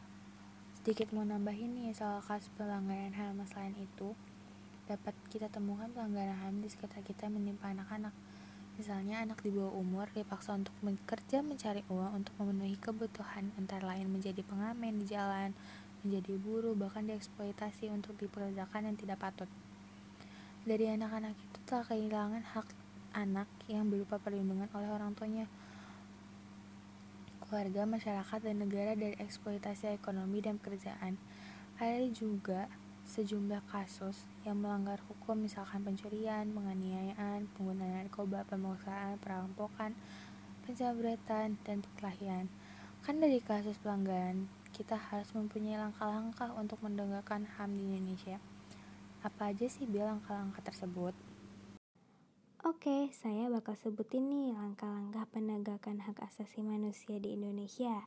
Sedikit 0.79 1.11
mau 1.11 1.27
nambahin 1.27 1.75
nih 1.75 1.91
soal 1.91 2.23
kasus 2.23 2.47
pelanggaran 2.55 3.11
HAM 3.11 3.43
selain 3.51 3.75
itu, 3.75 4.15
dapat 4.87 5.11
kita 5.27 5.51
temukan 5.51 5.91
pelanggaran 5.91 6.39
HAM 6.39 6.63
di 6.63 6.71
sekitar 6.71 7.03
kita 7.03 7.27
menimpa 7.27 7.67
anak-anak. 7.67 8.15
Misalnya 8.79 9.19
anak 9.27 9.43
di 9.43 9.51
bawah 9.51 9.75
umur 9.75 10.07
dipaksa 10.15 10.55
untuk 10.55 10.71
bekerja 10.79 11.43
mencari 11.43 11.83
uang 11.91 12.23
untuk 12.23 12.31
memenuhi 12.39 12.79
kebutuhan 12.79 13.51
antara 13.59 13.83
lain 13.83 14.07
menjadi 14.07 14.39
pengamen 14.39 15.03
di 15.03 15.05
jalan, 15.11 15.51
menjadi 16.07 16.39
buruh, 16.39 16.79
bahkan 16.79 17.03
dieksploitasi 17.03 17.91
untuk 17.91 18.15
dipekerjakan 18.15 18.87
yang 18.87 18.95
tidak 18.95 19.19
patut. 19.19 19.51
Dari 20.63 20.95
anak-anak 20.95 21.35
itu 21.35 21.59
telah 21.67 21.83
kehilangan 21.91 22.43
hak 22.55 22.67
anak 23.19 23.51
yang 23.67 23.91
berupa 23.91 24.15
perlindungan 24.15 24.71
oleh 24.71 24.87
orang 24.87 25.11
tuanya 25.11 25.43
keluarga, 27.43 27.83
masyarakat, 27.83 28.39
dan 28.47 28.63
negara 28.63 28.95
dari 28.95 29.19
eksploitasi 29.19 29.91
ekonomi 29.91 30.39
dan 30.39 30.55
pekerjaan. 30.55 31.19
Ada 31.83 32.07
juga 32.15 32.71
sejumlah 33.09 33.65
kasus 33.65 34.29
yang 34.45 34.61
melanggar 34.61 35.01
hukum 35.09 35.41
misalkan 35.41 35.81
pencurian, 35.81 36.53
penganiayaan, 36.53 37.49
penggunaan 37.57 38.05
narkoba, 38.05 38.45
pemerkosaan, 38.45 39.17
perampokan, 39.17 39.97
penjabretan, 40.63 41.57
dan 41.65 41.81
perkelahian. 41.81 42.45
Kan 43.01 43.17
dari 43.17 43.41
kasus 43.41 43.81
pelanggaran, 43.81 44.45
kita 44.69 44.93
harus 44.93 45.33
mempunyai 45.33 45.81
langkah-langkah 45.81 46.53
untuk 46.53 46.77
menegakkan 46.85 47.49
HAM 47.57 47.73
di 47.73 47.89
Indonesia. 47.89 48.37
Apa 49.25 49.49
aja 49.49 49.65
sih 49.65 49.89
bilang 49.89 50.21
langkah-langkah 50.21 50.61
tersebut? 50.61 51.17
Oke, 52.61 53.09
saya 53.15 53.49
bakal 53.49 53.73
sebutin 53.73 54.29
nih 54.29 54.53
langkah-langkah 54.53 55.25
penegakan 55.33 56.05
hak 56.05 56.21
asasi 56.29 56.61
manusia 56.61 57.17
di 57.17 57.33
Indonesia. 57.33 58.05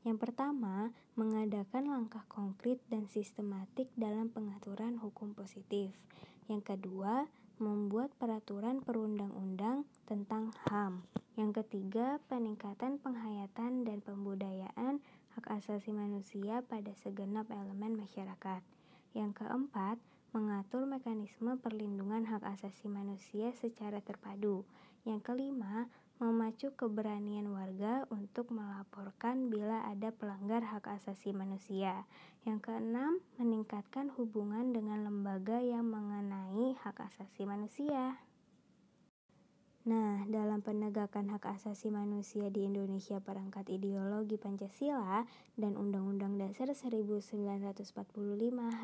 Yang 0.00 0.28
pertama, 0.28 0.96
mengadakan 1.12 1.92
langkah 1.92 2.24
konkret 2.32 2.80
dan 2.88 3.04
sistematik 3.04 3.92
dalam 4.00 4.32
pengaturan 4.32 4.96
hukum 4.96 5.36
positif. 5.36 5.92
Yang 6.48 6.76
kedua, 6.76 7.28
membuat 7.60 8.08
peraturan 8.16 8.80
perundang-undang 8.80 9.84
tentang 10.08 10.56
HAM. 10.66 11.04
Yang 11.36 11.60
ketiga, 11.62 12.16
peningkatan 12.32 12.96
penghayatan 12.96 13.84
dan 13.84 14.00
pembudayaan 14.00 15.04
hak 15.36 15.46
asasi 15.60 15.92
manusia 15.92 16.64
pada 16.64 16.96
segenap 16.96 17.52
elemen 17.52 18.00
masyarakat. 18.00 18.64
Yang 19.12 19.44
keempat, 19.44 20.00
mengatur 20.32 20.88
mekanisme 20.88 21.60
perlindungan 21.60 22.24
hak 22.24 22.42
asasi 22.48 22.88
manusia 22.88 23.52
secara 23.52 24.00
terpadu. 24.00 24.64
Yang 25.04 25.32
kelima, 25.32 25.92
memacu 26.20 26.76
keberanian 26.76 27.48
warga 27.48 28.04
untuk 28.12 28.52
melaporkan 28.52 29.48
bila 29.48 29.88
ada 29.88 30.12
pelanggar 30.12 30.60
hak 30.60 30.84
asasi 31.00 31.32
manusia. 31.32 32.04
Yang 32.44 32.68
keenam, 32.68 33.24
meningkatkan 33.40 34.12
hubungan 34.20 34.76
dengan 34.76 35.08
lembaga 35.08 35.64
yang 35.64 35.88
mengenai 35.88 36.76
hak 36.76 37.08
asasi 37.08 37.48
manusia. 37.48 38.20
Nah, 39.88 40.28
dalam 40.28 40.60
penegakan 40.60 41.32
hak 41.32 41.56
asasi 41.56 41.88
manusia 41.88 42.52
di 42.52 42.68
Indonesia 42.68 43.16
perangkat 43.16 43.72
ideologi 43.72 44.36
Pancasila 44.36 45.24
dan 45.56 45.72
Undang-Undang 45.72 46.36
Dasar 46.36 46.68
1945 46.68 47.96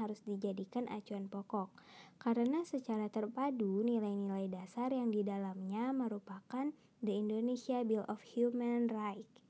harus 0.01 0.25
dijadikan 0.25 0.89
acuan 0.89 1.29
pokok, 1.29 1.69
karena 2.17 2.65
secara 2.65 3.13
terpadu 3.13 3.85
nilai-nilai 3.85 4.49
dasar 4.49 4.89
yang 4.89 5.13
di 5.13 5.21
dalamnya 5.21 5.93
merupakan 5.93 6.73
The 7.05 7.13
Indonesia 7.13 7.85
Bill 7.85 8.09
of 8.09 8.25
Human 8.33 8.89
Rights. 8.89 9.45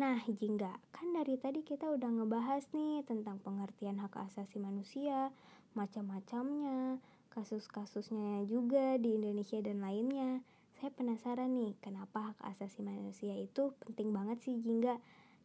Nah, 0.00 0.20
Jingga, 0.24 0.76
kan 0.92 1.12
dari 1.12 1.36
tadi 1.36 1.60
kita 1.60 1.92
udah 1.92 2.08
ngebahas 2.08 2.64
nih 2.72 3.04
tentang 3.04 3.36
pengertian 3.40 4.00
hak 4.00 4.16
asasi 4.28 4.56
manusia, 4.56 5.32
macam-macamnya, 5.76 7.00
kasus-kasusnya 7.32 8.48
juga 8.48 8.96
di 8.96 9.12
Indonesia 9.16 9.60
dan 9.60 9.84
lainnya. 9.84 10.40
Saya 10.76 10.92
penasaran 10.92 11.52
nih, 11.52 11.76
kenapa 11.84 12.32
hak 12.32 12.40
asasi 12.56 12.80
manusia 12.80 13.36
itu 13.36 13.76
penting 13.84 14.12
banget 14.12 14.40
sih 14.44 14.56
Jingga? 14.56 14.96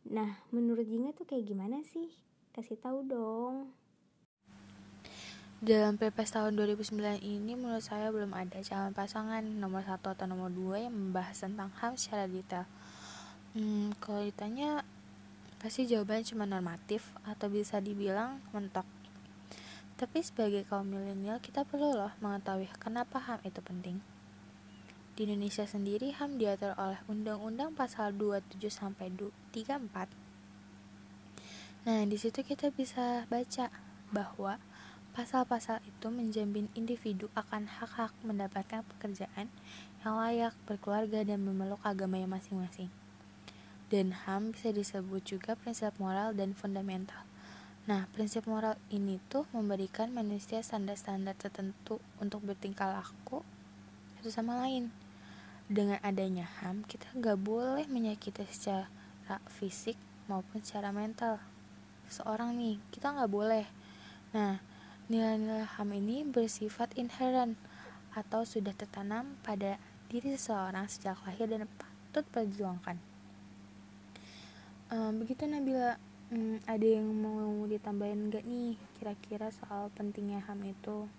Nah, 0.07 0.39
menurut 0.55 0.87
Jingga 0.87 1.11
tuh 1.15 1.27
kayak 1.27 1.51
gimana 1.51 1.83
sih? 1.83 2.11
Kasih 2.55 2.79
tahu 2.79 3.07
dong. 3.07 3.71
Dalam 5.61 5.93
Pilpres 5.93 6.33
tahun 6.33 6.57
2009 6.57 7.21
ini 7.21 7.53
menurut 7.53 7.85
saya 7.85 8.09
belum 8.09 8.33
ada 8.33 8.65
calon 8.65 8.97
pasangan 8.97 9.45
nomor 9.45 9.85
satu 9.85 10.09
atau 10.09 10.25
nomor 10.25 10.49
dua 10.49 10.81
yang 10.81 10.89
membahas 10.89 11.37
tentang 11.45 11.69
HAM 11.77 12.01
secara 12.01 12.25
detail. 12.25 12.65
Hmm, 13.53 13.93
kalau 14.01 14.25
ditanya 14.25 14.81
pasti 15.61 15.85
jawabannya 15.85 16.25
cuma 16.25 16.49
normatif 16.49 17.13
atau 17.29 17.45
bisa 17.53 17.77
dibilang 17.77 18.41
mentok. 18.57 18.89
Tapi 20.01 20.25
sebagai 20.25 20.65
kaum 20.65 20.89
milenial 20.89 21.37
kita 21.37 21.61
perlu 21.61 21.93
loh 21.93 22.09
mengetahui 22.25 22.65
kenapa 22.81 23.21
HAM 23.21 23.45
itu 23.45 23.61
penting. 23.61 24.01
Di 25.13 25.29
Indonesia 25.29 25.69
sendiri 25.69 26.09
HAM 26.09 26.41
diatur 26.41 26.73
oleh 26.73 26.97
Undang-Undang 27.05 27.77
Pasal 27.77 28.17
27 28.17 28.65
sampai 28.65 29.13
34. 29.13 30.09
Nah, 31.85 32.01
di 32.09 32.17
situ 32.17 32.41
kita 32.41 32.73
bisa 32.73 33.29
baca 33.29 33.69
bahwa 34.09 34.57
Pasal-pasal 35.11 35.83
itu 35.83 36.07
menjamin 36.07 36.71
individu 36.71 37.27
akan 37.35 37.67
hak-hak 37.67 38.15
mendapatkan 38.23 38.79
pekerjaan 38.95 39.51
yang 40.07 40.15
layak, 40.15 40.55
berkeluarga, 40.63 41.27
dan 41.27 41.43
memeluk 41.43 41.83
agamanya 41.83 42.31
masing-masing. 42.31 42.87
Dan 43.91 44.15
HAM 44.15 44.55
bisa 44.55 44.71
disebut 44.71 45.19
juga 45.27 45.59
prinsip 45.59 45.91
moral 45.99 46.31
dan 46.31 46.55
fundamental. 46.55 47.27
Nah, 47.91 48.07
prinsip 48.15 48.47
moral 48.47 48.79
ini 48.87 49.19
tuh 49.27 49.43
memberikan 49.51 50.15
manusia 50.15 50.63
standar-standar 50.63 51.35
tertentu 51.35 51.99
untuk 52.23 52.39
bertingkah 52.47 52.87
laku 52.87 53.43
satu 54.15 54.31
sama 54.31 54.63
lain. 54.63 54.95
Dengan 55.67 55.99
adanya 56.07 56.47
HAM, 56.63 56.87
kita 56.87 57.11
nggak 57.19 57.35
boleh 57.35 57.83
menyakiti 57.91 58.47
secara 58.47 58.87
fisik 59.51 59.99
maupun 60.31 60.63
secara 60.63 60.95
mental. 60.95 61.43
Seorang 62.07 62.55
nih, 62.55 62.79
kita 62.95 63.11
nggak 63.11 63.27
boleh. 63.27 63.67
Nah, 64.31 64.70
Nilai-nilai 65.11 65.67
HAM 65.75 65.91
ini 65.91 66.23
bersifat 66.23 66.95
inherent 66.95 67.59
atau 68.15 68.47
sudah 68.47 68.71
tertanam 68.71 69.35
pada 69.43 69.75
diri 70.07 70.39
seseorang 70.39 70.87
sejak 70.87 71.19
lahir 71.27 71.51
dan 71.51 71.67
patut 71.67 72.23
perjuangkan. 72.31 72.95
Um, 74.87 75.19
begitu 75.19 75.51
Nabila, 75.51 75.99
um, 76.31 76.63
ada 76.63 76.87
yang 76.87 77.11
mau 77.11 77.67
ditambahin 77.67 78.31
gak 78.31 78.47
nih 78.47 78.79
kira-kira 78.95 79.51
soal 79.51 79.91
pentingnya 79.91 80.47
HAM 80.47 80.63
itu? 80.63 81.11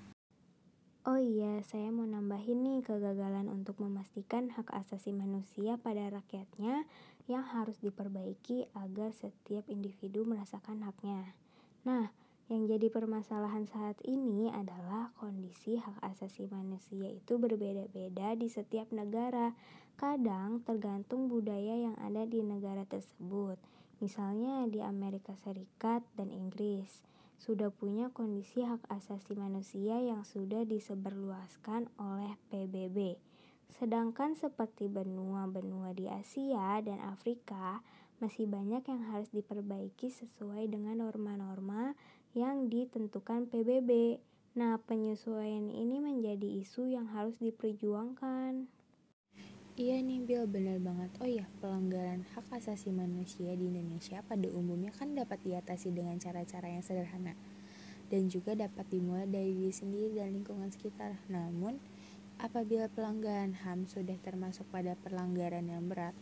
Oh 1.05 1.21
iya, 1.21 1.61
saya 1.61 1.93
mau 1.93 2.09
nambahin 2.09 2.65
nih 2.65 2.81
kegagalan 2.89 3.53
untuk 3.53 3.77
memastikan 3.77 4.57
hak 4.57 4.73
asasi 4.73 5.13
manusia 5.13 5.77
pada 5.77 6.09
rakyatnya 6.09 6.89
yang 7.29 7.45
harus 7.45 7.77
diperbaiki 7.85 8.73
agar 8.73 9.13
setiap 9.13 9.69
individu 9.69 10.25
merasakan 10.25 10.81
haknya. 10.81 11.37
Nah, 11.85 12.22
yang 12.53 12.69
jadi 12.69 12.93
permasalahan 12.93 13.65
saat 13.65 13.97
ini 14.05 14.53
adalah 14.53 15.09
kondisi 15.17 15.81
hak 15.81 16.05
asasi 16.05 16.45
manusia 16.53 17.09
itu 17.09 17.41
berbeda-beda 17.41 18.37
di 18.37 18.53
setiap 18.53 18.93
negara. 18.93 19.57
Kadang 19.97 20.61
tergantung 20.61 21.33
budaya 21.33 21.81
yang 21.81 21.97
ada 21.97 22.29
di 22.29 22.45
negara 22.45 22.85
tersebut. 22.85 23.57
Misalnya 24.05 24.69
di 24.69 24.85
Amerika 24.85 25.33
Serikat 25.41 26.05
dan 26.13 26.29
Inggris 26.29 27.01
sudah 27.41 27.73
punya 27.73 28.13
kondisi 28.13 28.61
hak 28.61 28.85
asasi 28.93 29.33
manusia 29.33 29.97
yang 30.05 30.21
sudah 30.21 30.69
disebarluaskan 30.69 31.89
oleh 31.97 32.37
PBB. 32.53 33.17
Sedangkan 33.73 34.37
seperti 34.37 34.93
benua-benua 34.93 35.97
di 35.97 36.05
Asia 36.05 36.77
dan 36.85 37.01
Afrika 37.01 37.81
masih 38.21 38.47
banyak 38.47 38.87
yang 38.87 39.03
harus 39.11 39.33
diperbaiki 39.35 40.13
sesuai 40.13 40.71
dengan 40.71 41.03
norma-norma 41.03 41.97
yang 42.33 42.73
ditentukan 42.73 43.49
PBB. 43.49 44.21
Nah, 44.57 44.77
penyesuaian 44.85 45.69
ini 45.73 46.01
menjadi 46.01 46.49
isu 46.61 46.89
yang 46.93 47.09
harus 47.13 47.37
diperjuangkan. 47.41 48.69
Iya 49.73 50.05
nih 50.05 50.21
Bill, 50.21 50.45
bener 50.45 50.77
banget. 50.85 51.09
Oh 51.17 51.25
iya, 51.25 51.49
pelanggaran 51.65 52.29
hak 52.37 52.53
asasi 52.53 52.93
manusia 52.93 53.57
di 53.57 53.73
Indonesia 53.73 54.21
pada 54.21 54.45
umumnya 54.53 54.93
kan 54.93 55.17
dapat 55.17 55.41
diatasi 55.41 55.97
dengan 55.97 56.21
cara-cara 56.21 56.69
yang 56.69 56.85
sederhana 56.85 57.33
dan 58.13 58.29
juga 58.29 58.53
dapat 58.53 58.85
dimulai 58.93 59.25
dari 59.25 59.57
diri 59.57 59.73
sendiri 59.73 60.13
dan 60.13 60.37
lingkungan 60.37 60.69
sekitar. 60.69 61.17
Namun, 61.33 61.81
apabila 62.37 62.93
pelanggaran 62.93 63.57
HAM 63.65 63.89
sudah 63.89 64.21
termasuk 64.21 64.69
pada 64.69 64.93
pelanggaran 65.01 65.65
yang 65.65 65.89
berat, 65.89 66.13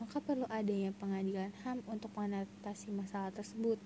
maka 0.00 0.24
perlu 0.24 0.48
adanya 0.48 0.96
pengadilan 0.96 1.52
HAM 1.60 1.84
untuk 1.84 2.08
mengatasi 2.16 2.88
masalah 2.96 3.28
tersebut. 3.36 3.76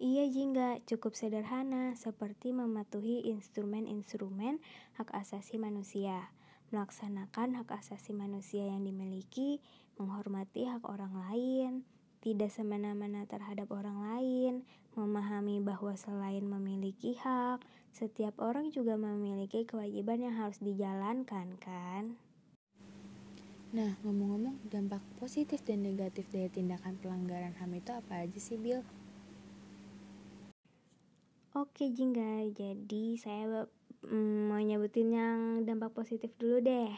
Iya 0.00 0.24
jingga, 0.32 0.80
cukup 0.88 1.12
sederhana 1.12 1.92
seperti 1.92 2.56
mematuhi 2.56 3.20
instrumen-instrumen 3.36 4.56
hak 4.96 5.12
asasi 5.12 5.60
manusia, 5.60 6.32
melaksanakan 6.72 7.60
hak 7.60 7.68
asasi 7.68 8.16
manusia 8.16 8.64
yang 8.64 8.80
dimiliki, 8.80 9.60
menghormati 10.00 10.64
hak 10.64 10.88
orang 10.88 11.12
lain, 11.28 11.84
tidak 12.24 12.48
semena-mena 12.48 13.28
terhadap 13.28 13.68
orang 13.68 14.00
lain, 14.00 14.64
memahami 14.96 15.60
bahwa 15.60 15.92
selain 15.92 16.48
memiliki 16.48 17.20
hak, 17.20 17.60
setiap 17.92 18.40
orang 18.40 18.72
juga 18.72 18.96
memiliki 18.96 19.68
kewajiban 19.68 20.24
yang 20.24 20.32
harus 20.32 20.64
dijalankan, 20.64 21.60
kan? 21.60 22.16
Nah, 23.76 24.00
ngomong-ngomong, 24.00 24.64
dampak 24.64 25.04
positif 25.20 25.60
dan 25.60 25.84
negatif 25.84 26.24
dari 26.32 26.48
tindakan 26.48 26.96
pelanggaran 26.96 27.52
HAM 27.60 27.76
itu 27.76 27.92
apa 27.92 28.24
aja 28.24 28.40
sih, 28.40 28.56
Bill? 28.56 28.80
Oke 31.50 31.90
Jingga, 31.90 32.46
jadi 32.54 33.18
saya 33.18 33.66
mm, 34.06 34.46
mau 34.46 34.62
nyebutin 34.62 35.10
yang 35.10 35.38
dampak 35.66 35.90
positif 35.90 36.30
dulu 36.38 36.62
deh. 36.62 36.94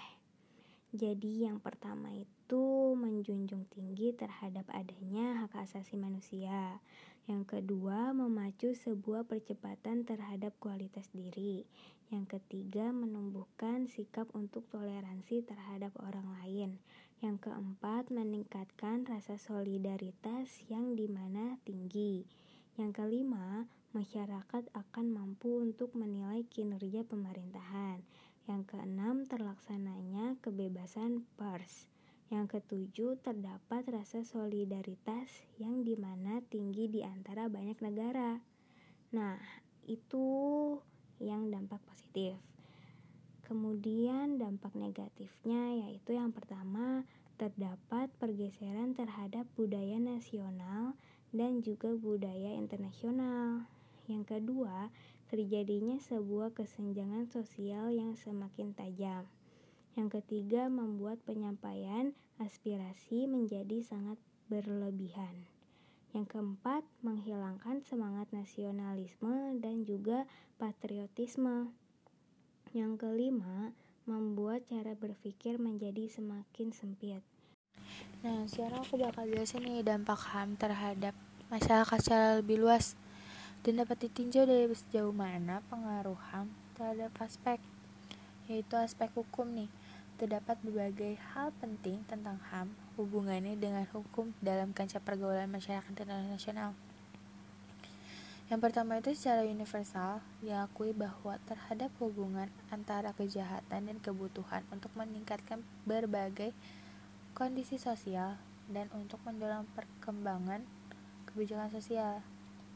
Jadi 0.92 1.48
yang 1.48 1.56
pertama 1.56 2.12
itu 2.12 2.92
menjunjung 2.92 3.64
tinggi 3.72 4.12
terhadap 4.12 4.68
adanya 4.68 5.48
hak 5.48 5.56
asasi 5.56 5.96
manusia. 5.96 6.84
Yang 7.24 7.48
kedua, 7.48 8.12
memacu 8.12 8.76
sebuah 8.76 9.24
percepatan 9.24 10.04
terhadap 10.04 10.52
kualitas 10.60 11.08
diri. 11.16 11.64
Yang 12.12 12.36
ketiga, 12.36 12.92
menumbuhkan 12.92 13.88
sikap 13.88 14.28
untuk 14.36 14.68
toleransi 14.68 15.48
terhadap 15.48 15.96
orang 16.04 16.28
lain. 16.44 16.76
Yang 17.24 17.48
keempat, 17.48 18.12
meningkatkan 18.12 19.08
rasa 19.08 19.40
solidaritas 19.40 20.60
yang 20.68 20.92
di 20.92 21.08
mana 21.08 21.56
tinggi. 21.64 22.28
Yang 22.76 23.00
kelima, 23.00 23.64
masyarakat 23.92 24.68
akan 24.72 25.06
mampu 25.12 25.60
untuk 25.60 25.96
menilai 25.96 26.44
kinerja 26.48 27.04
pemerintahan. 27.04 28.00
Yang 28.50 28.74
keenam, 28.74 29.24
terlaksananya 29.28 30.36
kebebasan 30.42 31.24
pers. 31.38 31.86
Yang 32.32 32.58
ketujuh, 32.58 33.20
terdapat 33.20 33.84
rasa 33.92 34.24
solidaritas 34.24 35.44
yang 35.60 35.84
di 35.84 35.94
mana 36.00 36.40
tinggi 36.48 36.88
di 36.88 37.00
antara 37.04 37.46
banyak 37.52 37.78
negara. 37.84 38.40
Nah, 39.12 39.36
itu 39.84 40.26
yang 41.20 41.52
dampak 41.52 41.78
positif. 41.84 42.40
Kemudian 43.44 44.40
dampak 44.40 44.72
negatifnya 44.72 45.76
yaitu 45.86 46.16
yang 46.16 46.32
pertama 46.32 47.04
terdapat 47.36 48.08
pergeseran 48.16 48.96
terhadap 48.96 49.44
budaya 49.58 50.00
nasional 50.00 50.96
dan 51.36 51.60
juga 51.60 51.92
budaya 51.92 52.54
internasional. 52.56 53.66
Yang 54.12 54.36
kedua, 54.36 54.92
terjadinya 55.32 55.96
sebuah 55.96 56.52
kesenjangan 56.52 57.32
sosial 57.32 57.88
yang 57.88 58.12
semakin 58.12 58.76
tajam. 58.76 59.24
Yang 59.96 60.20
ketiga, 60.20 60.68
membuat 60.68 61.24
penyampaian 61.24 62.12
aspirasi 62.36 63.24
menjadi 63.24 63.80
sangat 63.80 64.20
berlebihan. 64.52 65.48
Yang 66.12 66.36
keempat, 66.36 66.84
menghilangkan 67.00 67.80
semangat 67.88 68.28
nasionalisme 68.36 69.56
dan 69.64 69.88
juga 69.88 70.28
patriotisme. 70.60 71.72
Yang 72.76 72.92
kelima, 73.00 73.72
membuat 74.04 74.68
cara 74.68 74.92
berpikir 74.92 75.56
menjadi 75.56 76.12
semakin 76.12 76.68
sempit. 76.76 77.24
Nah, 78.20 78.44
sekarang 78.44 78.84
aku 78.84 79.00
bakal 79.00 79.24
jelasin 79.24 79.64
nih 79.64 79.80
dampak 79.80 80.20
HAM 80.20 80.60
terhadap 80.60 81.16
masyarakat 81.48 81.98
secara 82.00 82.28
lebih 82.40 82.60
luas 82.60 82.92
dan 83.62 83.82
dapat 83.82 84.06
ditinjau 84.06 84.46
dari 84.46 84.70
sejauh 84.70 85.14
mana 85.14 85.62
pengaruh 85.70 86.18
HAM 86.30 86.50
terhadap 86.74 87.14
aspek 87.22 87.62
yaitu 88.50 88.74
aspek 88.74 89.08
hukum 89.14 89.46
nih 89.54 89.70
terdapat 90.22 90.54
berbagai 90.62 91.18
hal 91.34 91.50
penting 91.58 92.06
tentang 92.06 92.38
HAM, 92.54 92.70
hubungannya 92.94 93.58
dengan 93.58 93.82
hukum 93.90 94.30
dalam 94.38 94.70
kancah 94.70 95.02
pergaulan 95.02 95.50
masyarakat 95.50 95.90
internasional. 95.90 96.78
Yang 98.46 98.60
pertama 98.62 99.02
itu 99.02 99.10
secara 99.18 99.42
universal 99.42 100.22
diakui 100.44 100.94
bahwa 100.94 101.42
terhadap 101.48 101.90
hubungan 101.98 102.52
antara 102.70 103.10
kejahatan 103.18 103.90
dan 103.90 103.98
kebutuhan 103.98 104.62
untuk 104.70 104.94
meningkatkan 104.94 105.66
berbagai 105.88 106.54
kondisi 107.34 107.80
sosial 107.80 108.38
dan 108.70 108.92
untuk 108.94 109.18
mendorong 109.26 109.66
perkembangan 109.74 110.62
kebijakan 111.32 111.72
sosial. 111.74 112.22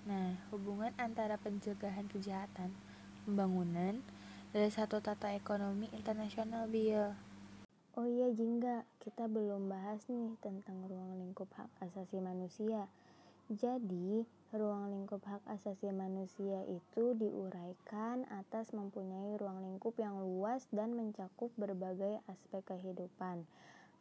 Nah, 0.07 0.39
hubungan 0.55 0.95
antara 1.03 1.35
pencegahan 1.35 2.07
kejahatan, 2.07 2.71
pembangunan, 3.27 3.99
dari 4.55 4.71
satu 4.71 5.03
tata 5.03 5.35
ekonomi 5.35 5.91
internasional 5.91 6.71
Bill 6.71 7.11
Oh 7.99 8.07
iya 8.07 8.31
Jingga, 8.31 8.87
kita 9.03 9.27
belum 9.27 9.67
bahas 9.67 10.05
nih 10.07 10.39
tentang 10.45 10.85
ruang 10.87 11.19
lingkup 11.19 11.51
hak 11.59 11.67
asasi 11.81 12.23
manusia. 12.23 12.87
Jadi, 13.51 14.23
ruang 14.55 14.95
lingkup 14.95 15.27
hak 15.27 15.43
asasi 15.49 15.91
manusia 15.91 16.63
itu 16.71 17.17
diuraikan 17.19 18.29
atas 18.31 18.77
mempunyai 18.77 19.35
ruang 19.41 19.59
lingkup 19.65 19.97
yang 19.99 20.23
luas 20.23 20.71
dan 20.71 20.95
mencakup 20.95 21.51
berbagai 21.59 22.21
aspek 22.31 22.63
kehidupan. 22.69 23.43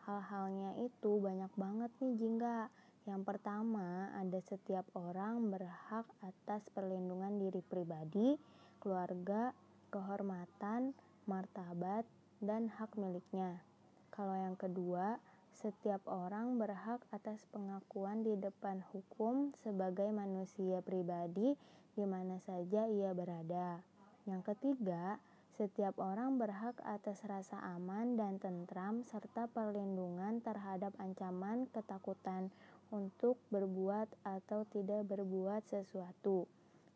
Hal-halnya 0.06 0.76
itu 0.86 1.18
banyak 1.18 1.50
banget 1.58 1.90
nih 1.98 2.14
Jingga. 2.20 2.70
Yang 3.06 3.22
pertama, 3.22 4.10
ada 4.18 4.42
setiap 4.42 4.90
orang 4.98 5.54
berhak 5.54 6.10
atas 6.26 6.66
perlindungan 6.74 7.38
diri 7.38 7.62
pribadi, 7.62 8.34
keluarga, 8.82 9.54
kehormatan, 9.94 10.98
martabat, 11.30 12.02
dan 12.42 12.66
hak 12.74 12.98
miliknya. 12.98 13.62
Kalau 14.10 14.34
yang 14.34 14.58
kedua, 14.58 15.22
setiap 15.54 16.02
orang 16.10 16.58
berhak 16.58 17.00
atas 17.14 17.46
pengakuan 17.54 18.26
di 18.26 18.34
depan 18.42 18.82
hukum 18.90 19.54
sebagai 19.62 20.10
manusia 20.10 20.82
pribadi 20.82 21.54
di 21.94 22.06
mana 22.10 22.42
saja 22.42 22.90
ia 22.90 23.14
berada. 23.14 23.80
Yang 24.26 24.52
ketiga, 24.52 25.22
setiap 25.56 25.96
orang 26.04 26.36
berhak 26.36 26.76
atas 26.84 27.24
rasa 27.24 27.56
aman 27.80 28.20
dan 28.20 28.44
tentram 28.44 29.08
serta 29.08 29.48
perlindungan 29.48 30.44
terhadap 30.44 30.92
ancaman 31.00 31.72
ketakutan 31.72 32.52
untuk 32.92 33.40
berbuat 33.56 34.12
atau 34.28 34.68
tidak 34.68 35.08
berbuat 35.08 35.64
sesuatu. 35.64 36.44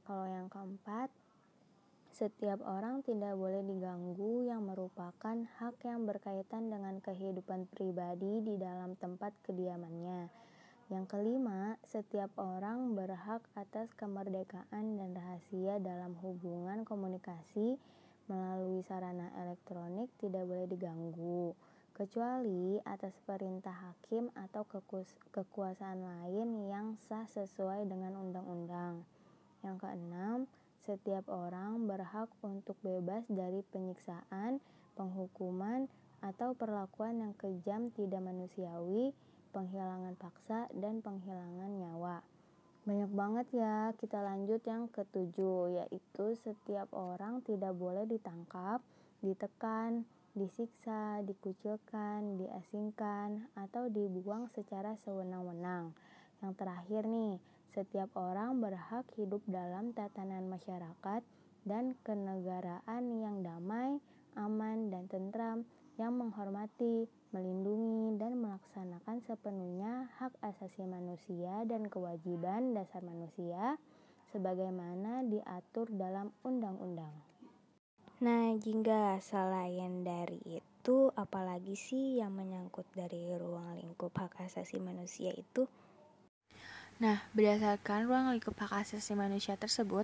Kalau 0.04 0.28
yang 0.28 0.52
keempat, 0.52 1.08
setiap 2.12 2.60
orang 2.68 3.00
tidak 3.08 3.40
boleh 3.40 3.64
diganggu 3.64 4.44
yang 4.44 4.68
merupakan 4.68 5.38
hak 5.56 5.76
yang 5.88 6.04
berkaitan 6.04 6.68
dengan 6.68 7.00
kehidupan 7.00 7.64
pribadi 7.72 8.44
di 8.44 8.60
dalam 8.60 9.00
tempat 9.00 9.32
kediamannya. 9.48 10.28
Yang 10.92 11.06
kelima, 11.16 11.80
setiap 11.88 12.34
orang 12.36 12.98
berhak 12.98 13.40
atas 13.56 13.88
kemerdekaan 13.96 15.00
dan 15.00 15.16
rahasia 15.16 15.80
dalam 15.80 16.18
hubungan 16.20 16.84
komunikasi 16.84 17.80
melalui 18.30 18.86
sarana 18.86 19.34
elektronik 19.42 20.08
tidak 20.22 20.46
boleh 20.46 20.70
diganggu, 20.70 21.58
kecuali 21.98 22.80
atas 22.88 23.18
perintah 23.28 23.74
hakim 23.74 24.32
atau 24.38 24.64
kekuasaan 25.36 26.00
lain 26.00 26.70
yang 26.72 26.96
sah 26.96 27.28
sesuai 27.28 27.90
dengan 27.90 28.16
undang-undang. 28.16 29.04
Yang 29.66 29.78
keenam, 29.84 30.38
setiap 30.88 31.28
orang 31.28 31.90
berhak 31.90 32.32
untuk 32.40 32.80
bebas 32.80 33.28
dari 33.28 33.60
penyiksaan, 33.74 34.64
penghukuman, 34.96 35.92
atau 36.24 36.56
perlakuan 36.56 37.20
yang 37.20 37.34
kejam 37.36 37.92
tidak 37.96 38.24
manusiawi, 38.24 39.12
penghilangan 39.52 40.16
paksa, 40.16 40.72
dan 40.76 41.04
penghilangan 41.04 41.72
nyawa. 41.80 42.24
Banyak 42.90 43.14
banget 43.14 43.48
ya, 43.54 43.94
kita 44.02 44.18
lanjut 44.18 44.66
yang 44.66 44.90
ketujuh, 44.90 45.78
yaitu 45.78 46.34
setiap 46.42 46.90
orang 46.98 47.46
tidak 47.46 47.78
boleh 47.78 48.10
ditangkap, 48.10 48.82
ditekan, 49.22 50.10
disiksa, 50.34 51.22
dikucilkan, 51.22 52.42
diasingkan, 52.42 53.46
atau 53.54 53.94
dibuang 53.94 54.50
secara 54.58 54.98
sewenang-wenang. 55.06 55.94
Yang 56.42 56.54
terakhir 56.58 57.06
nih, 57.06 57.38
setiap 57.78 58.10
orang 58.18 58.58
berhak 58.58 59.06
hidup 59.22 59.46
dalam 59.46 59.94
tatanan 59.94 60.50
masyarakat 60.50 61.22
dan 61.70 61.94
kenegaraan 62.02 63.22
yang 63.22 63.46
damai, 63.46 64.02
aman, 64.34 64.90
dan 64.90 65.06
tentram 65.06 65.62
yang 66.02 66.18
menghormati, 66.18 67.06
melindungi, 67.30 68.18
dan 68.18 68.38
melaksanakan 68.42 69.22
sepenuhnya 69.24 70.10
hak 70.18 70.34
asasi 70.42 70.86
manusia 70.86 71.66
dan 71.70 71.86
kewajiban 71.88 72.74
dasar 72.74 73.06
manusia 73.06 73.78
sebagaimana 74.34 75.26
diatur 75.26 75.90
dalam 75.94 76.34
undang-undang. 76.46 77.14
Nah, 78.20 78.52
jingga 78.60 79.16
selain 79.24 80.04
dari 80.04 80.44
itu, 80.60 81.08
apalagi 81.16 81.80
sih 81.80 82.20
yang 82.20 82.36
menyangkut 82.36 82.84
dari 82.92 83.32
ruang 83.40 83.80
lingkup 83.80 84.12
hak 84.12 84.44
asasi 84.44 84.76
manusia 84.84 85.32
itu? 85.32 85.64
Nah, 87.00 87.24
berdasarkan 87.32 88.12
ruang 88.12 88.26
lingkup 88.36 88.60
hak 88.60 88.84
asasi 88.84 89.16
manusia 89.16 89.56
tersebut, 89.56 90.04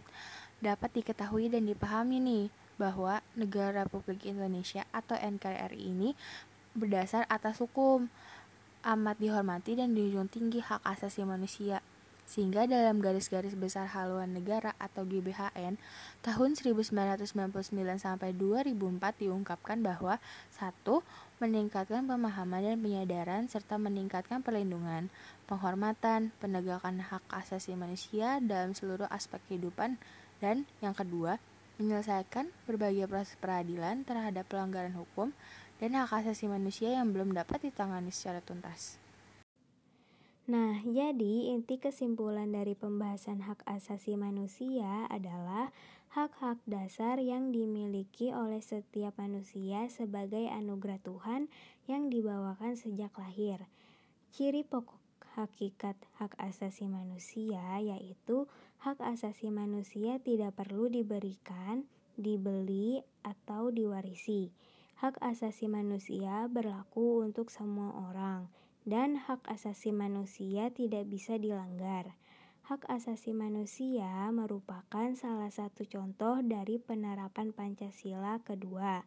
dapat 0.64 0.96
diketahui 0.96 1.52
dan 1.52 1.68
dipahami 1.68 2.24
nih 2.24 2.46
bahwa 2.80 3.20
negara 3.36 3.84
Republik 3.84 4.24
Indonesia 4.24 4.88
atau 4.96 5.20
NKRI 5.20 5.80
ini 5.80 6.16
berdasar 6.76 7.24
atas 7.32 7.64
hukum, 7.64 8.12
amat 8.86 9.18
dihormati 9.18 9.80
dan 9.80 9.96
dijunjung 9.98 10.30
tinggi 10.30 10.60
hak 10.62 10.84
asasi 10.86 11.26
manusia. 11.26 11.82
Sehingga 12.26 12.66
dalam 12.66 13.06
garis-garis 13.06 13.54
besar 13.54 13.86
haluan 13.94 14.34
negara 14.34 14.74
atau 14.82 15.06
GBHN 15.06 15.78
tahun 16.26 16.50
1999 16.58 17.22
sampai 18.02 18.34
2004 18.34 19.22
diungkapkan 19.22 19.86
bahwa 19.86 20.18
satu 20.50 21.06
meningkatkan 21.38 22.10
pemahaman 22.10 22.66
dan 22.66 22.78
penyadaran 22.82 23.46
serta 23.46 23.78
meningkatkan 23.78 24.42
perlindungan, 24.42 25.14
penghormatan, 25.46 26.34
penegakan 26.42 26.98
hak 27.06 27.22
asasi 27.30 27.78
manusia 27.78 28.42
dalam 28.42 28.74
seluruh 28.74 29.06
aspek 29.14 29.38
kehidupan 29.46 30.02
dan 30.42 30.66
yang 30.82 30.98
kedua 30.98 31.38
menyelesaikan 31.78 32.50
berbagai 32.66 33.06
proses 33.06 33.36
peradilan 33.38 34.08
terhadap 34.08 34.48
pelanggaran 34.48 34.96
hukum 34.96 35.36
dan 35.80 35.98
hak 35.98 36.12
asasi 36.24 36.48
manusia 36.48 36.96
yang 36.96 37.12
belum 37.12 37.36
dapat 37.36 37.68
ditangani 37.68 38.14
secara 38.14 38.40
tuntas. 38.40 39.00
Nah, 40.46 40.78
jadi 40.86 41.58
inti 41.58 41.82
kesimpulan 41.82 42.54
dari 42.54 42.78
pembahasan 42.78 43.42
hak 43.42 43.66
asasi 43.66 44.14
manusia 44.14 45.10
adalah 45.10 45.74
hak-hak 46.14 46.62
dasar 46.70 47.18
yang 47.18 47.50
dimiliki 47.50 48.30
oleh 48.30 48.62
setiap 48.62 49.18
manusia 49.18 49.90
sebagai 49.90 50.46
anugerah 50.48 51.02
Tuhan 51.02 51.50
yang 51.90 52.14
dibawakan 52.14 52.78
sejak 52.78 53.12
lahir. 53.18 53.66
Ciri 54.30 54.62
pokok 54.62 55.02
hakikat 55.36 55.98
hak 56.22 56.38
asasi 56.40 56.88
manusia 56.88 57.82
yaitu 57.82 58.48
hak 58.80 59.02
asasi 59.02 59.52
manusia 59.52 60.22
tidak 60.22 60.56
perlu 60.56 60.88
diberikan, 60.88 61.84
dibeli, 62.16 63.02
atau 63.26 63.74
diwarisi. 63.74 64.54
Hak 64.96 65.20
asasi 65.20 65.68
manusia 65.68 66.48
berlaku 66.48 67.20
untuk 67.28 67.52
semua 67.52 67.92
orang 68.08 68.48
dan 68.88 69.20
hak 69.20 69.44
asasi 69.44 69.92
manusia 69.92 70.72
tidak 70.72 71.12
bisa 71.12 71.36
dilanggar. 71.36 72.16
Hak 72.66 72.88
asasi 72.88 73.36
manusia 73.36 74.08
merupakan 74.32 75.12
salah 75.14 75.52
satu 75.52 75.84
contoh 75.86 76.40
dari 76.40 76.80
penerapan 76.80 77.52
Pancasila 77.52 78.40
kedua. 78.42 79.04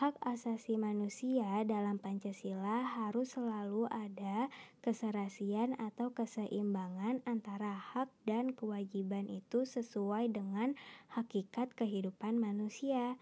Hak 0.00 0.16
asasi 0.24 0.80
manusia 0.80 1.62
dalam 1.68 2.00
Pancasila 2.00 2.82
harus 2.82 3.36
selalu 3.36 3.92
ada 3.92 4.48
keserasian 4.80 5.76
atau 5.76 6.16
keseimbangan 6.16 7.20
antara 7.28 7.76
hak 7.76 8.08
dan 8.24 8.56
kewajiban 8.56 9.28
itu 9.28 9.68
sesuai 9.68 10.32
dengan 10.32 10.72
hakikat 11.12 11.76
kehidupan 11.76 12.40
manusia. 12.40 13.20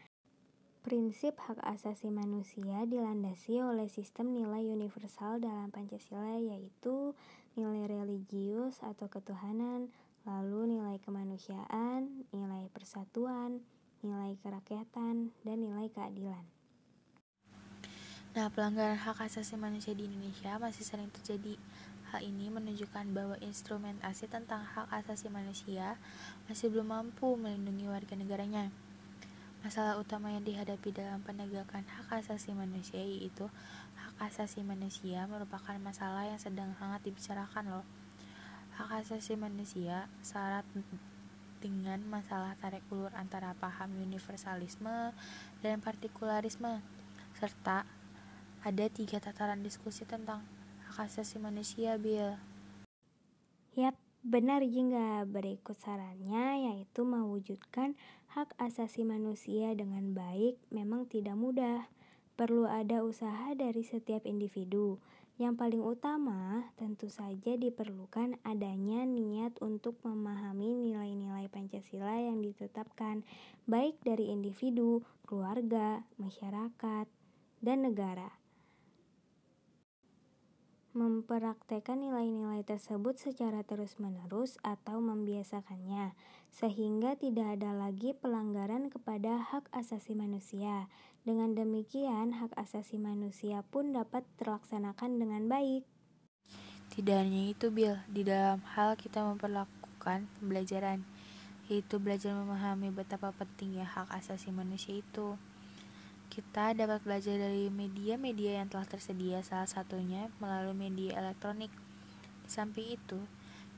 Prinsip 0.85 1.40
hak 1.40 1.64
asasi 1.64 2.12
manusia 2.12 2.85
dilandasi 2.85 3.57
oleh 3.57 3.88
sistem 3.88 4.37
nilai 4.37 4.68
universal 4.68 5.40
dalam 5.40 5.73
Pancasila 5.73 6.37
yaitu 6.37 7.16
nilai 7.57 7.88
religius 7.88 8.85
atau 8.85 9.09
ketuhanan, 9.09 9.88
lalu 10.29 10.77
nilai 10.77 11.01
kemanusiaan, 11.01 12.29
nilai 12.37 12.68
persatuan, 12.68 13.64
nilai 14.05 14.37
kerakyatan, 14.44 15.33
dan 15.33 15.57
nilai 15.57 15.88
keadilan. 15.88 16.44
Nah, 18.37 18.53
pelanggaran 18.53 19.01
hak 19.01 19.25
asasi 19.25 19.57
manusia 19.57 19.97
di 19.97 20.05
Indonesia 20.05 20.61
masih 20.61 20.85
sering 20.85 21.09
terjadi. 21.09 21.57
Hal 22.12 22.20
ini 22.20 22.53
menunjukkan 22.53 23.09
bahwa 23.16 23.40
instrumentasi 23.40 24.29
tentang 24.29 24.61
hak 24.61 24.92
asasi 25.01 25.33
manusia 25.33 25.97
masih 26.44 26.68
belum 26.68 26.92
mampu 26.92 27.40
melindungi 27.40 27.88
warga 27.88 28.12
negaranya. 28.20 28.84
Masalah 29.64 29.96
utama 29.96 30.29
yang 30.29 30.44
dihadapi 30.44 30.92
dalam 30.92 31.24
penegakan 31.24 31.88
hak 31.88 32.20
asasi 32.20 32.53
manusia 32.53 33.00
yaitu 33.00 33.48
hak 33.96 34.29
asasi 34.29 34.61
manusia 34.61 35.24
merupakan 35.24 35.72
masalah 35.81 36.29
yang 36.29 36.37
sedang 36.37 36.77
hangat 36.77 37.00
dibicarakan 37.00 37.81
loh. 37.81 37.87
Hak 38.77 39.00
asasi 39.00 39.40
manusia 39.40 40.05
syarat 40.20 40.68
dengan 41.64 41.96
masalah 42.05 42.53
tarik 42.61 42.85
ulur 42.92 43.09
antara 43.16 43.57
paham 43.57 43.88
universalisme 44.05 45.16
dan 45.64 45.81
partikularisme 45.81 46.85
serta 47.40 47.88
ada 48.61 48.85
tiga 48.92 49.16
tataran 49.16 49.64
diskusi 49.64 50.05
tentang 50.05 50.44
hak 50.92 51.09
asasi 51.09 51.40
manusia, 51.40 51.96
Bill. 51.96 52.37
Benar 54.25 54.65
jingga 54.65 55.29
berikut 55.29 55.77
sarannya 55.77 56.73
yaitu 56.73 57.05
mewujudkan 57.05 57.93
hak 58.33 58.57
asasi 58.57 59.05
manusia 59.05 59.77
dengan 59.77 60.17
baik 60.17 60.57
memang 60.73 61.05
tidak 61.05 61.37
mudah. 61.37 61.85
Perlu 62.33 62.65
ada 62.65 63.05
usaha 63.05 63.53
dari 63.53 63.85
setiap 63.85 64.25
individu. 64.25 64.97
Yang 65.37 65.61
paling 65.61 65.83
utama 65.85 66.73
tentu 66.81 67.13
saja 67.13 67.53
diperlukan 67.53 68.41
adanya 68.49 69.05
niat 69.05 69.61
untuk 69.61 70.01
memahami 70.09 70.73
nilai-nilai 70.73 71.53
Pancasila 71.53 72.17
yang 72.17 72.41
ditetapkan 72.41 73.29
baik 73.69 74.01
dari 74.09 74.33
individu, 74.33 75.05
keluarga, 75.29 76.01
masyarakat, 76.17 77.13
dan 77.61 77.79
negara 77.85 78.33
mempraktekkan 80.94 81.98
nilai-nilai 81.98 82.62
tersebut 82.62 83.18
secara 83.18 83.66
terus-menerus 83.66 84.62
atau 84.62 85.02
membiasakannya, 85.02 86.14
sehingga 86.54 87.18
tidak 87.18 87.59
ada 87.59 87.74
lagi 87.74 88.14
pelanggaran 88.14 88.94
kepada 88.94 89.42
hak 89.42 89.66
asasi 89.74 90.14
manusia. 90.14 90.87
Dengan 91.26 91.59
demikian, 91.59 92.38
hak 92.38 92.54
asasi 92.54 93.02
manusia 93.02 93.66
pun 93.74 93.90
dapat 93.90 94.22
terlaksanakan 94.38 95.18
dengan 95.18 95.50
baik. 95.50 95.83
Tidak 96.94 97.16
hanya 97.18 97.50
itu, 97.50 97.74
Bill, 97.74 97.98
di 98.07 98.22
dalam 98.22 98.62
hal 98.78 98.94
kita 98.94 99.26
memperlakukan 99.26 100.30
pembelajaran, 100.38 101.02
yaitu 101.66 101.98
belajar 101.98 102.38
memahami 102.38 102.94
betapa 102.94 103.35
pentingnya 103.35 103.83
hak 103.83 104.14
asasi 104.14 104.54
manusia 104.54 105.02
itu. 105.02 105.35
Kita 106.35 106.75
dapat 106.75 106.99
belajar 107.07 107.38
dari 107.38 107.70
media-media 107.70 108.59
yang 108.59 108.66
telah 108.66 108.83
tersedia, 108.90 109.38
salah 109.47 109.70
satunya 109.70 110.27
melalui 110.42 110.75
media 110.75 111.14
elektronik. 111.23 111.70
Di 112.42 112.51
samping 112.51 112.90
itu, 112.90 113.23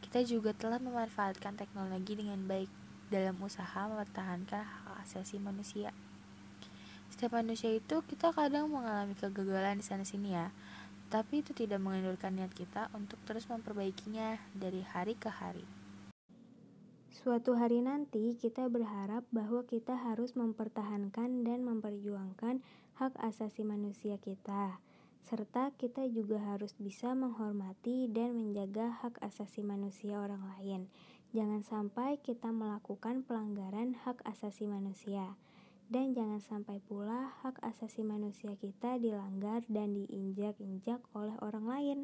kita 0.00 0.24
juga 0.24 0.56
telah 0.56 0.80
memanfaatkan 0.80 1.52
teknologi 1.52 2.16
dengan 2.16 2.40
baik 2.48 2.72
dalam 3.12 3.36
usaha 3.44 3.84
mempertahankan 3.92 4.64
hak 4.64 5.04
asasi 5.04 5.36
manusia. 5.36 5.92
Setiap 7.12 7.36
manusia 7.36 7.76
itu 7.76 8.00
kita 8.08 8.32
kadang 8.32 8.72
mengalami 8.72 9.12
kegagalan 9.12 9.76
di 9.76 9.84
sana-sini 9.84 10.32
ya, 10.32 10.48
tapi 11.12 11.44
itu 11.44 11.52
tidak 11.52 11.84
mengendurkan 11.84 12.40
niat 12.40 12.56
kita 12.56 12.88
untuk 12.96 13.20
terus 13.28 13.44
memperbaikinya 13.52 14.40
dari 14.56 14.80
hari 14.80 15.12
ke 15.12 15.28
hari. 15.28 15.75
Suatu 17.16 17.56
hari 17.56 17.80
nanti 17.80 18.36
kita 18.36 18.68
berharap 18.68 19.24
bahwa 19.32 19.64
kita 19.64 19.96
harus 19.96 20.36
mempertahankan 20.36 21.48
dan 21.48 21.64
memperjuangkan 21.64 22.60
hak 23.00 23.16
asasi 23.24 23.64
manusia 23.64 24.20
kita, 24.20 24.84
serta 25.24 25.72
kita 25.80 26.04
juga 26.12 26.36
harus 26.36 26.76
bisa 26.76 27.16
menghormati 27.16 28.12
dan 28.12 28.36
menjaga 28.36 28.92
hak 29.00 29.16
asasi 29.24 29.64
manusia 29.64 30.20
orang 30.20 30.44
lain. 30.44 30.92
Jangan 31.32 31.64
sampai 31.64 32.20
kita 32.20 32.52
melakukan 32.52 33.24
pelanggaran 33.24 33.96
hak 34.04 34.20
asasi 34.28 34.68
manusia, 34.68 35.40
dan 35.88 36.12
jangan 36.12 36.44
sampai 36.44 36.84
pula 36.84 37.32
hak 37.40 37.64
asasi 37.64 38.04
manusia 38.04 38.60
kita 38.60 39.00
dilanggar 39.00 39.64
dan 39.72 39.96
diinjak-injak 39.96 41.00
oleh 41.16 41.32
orang 41.40 41.64
lain. 41.64 41.98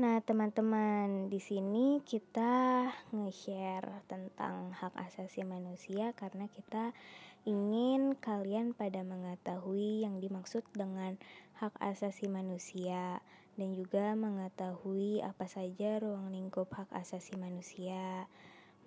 Nah, 0.00 0.16
teman-teman, 0.24 1.28
di 1.28 1.44
sini 1.44 2.00
kita 2.00 2.88
nge-share 3.12 4.00
tentang 4.08 4.72
hak 4.72 4.96
asasi 4.96 5.44
manusia 5.44 6.16
karena 6.16 6.48
kita 6.48 6.96
ingin 7.44 8.16
kalian 8.16 8.72
pada 8.72 9.04
mengetahui 9.04 10.00
yang 10.08 10.16
dimaksud 10.16 10.64
dengan 10.72 11.20
hak 11.60 11.76
asasi 11.84 12.32
manusia 12.32 13.20
dan 13.60 13.76
juga 13.76 14.16
mengetahui 14.16 15.20
apa 15.20 15.44
saja 15.44 16.00
ruang 16.00 16.32
lingkup 16.32 16.72
hak 16.72 16.88
asasi 16.96 17.36
manusia, 17.36 18.24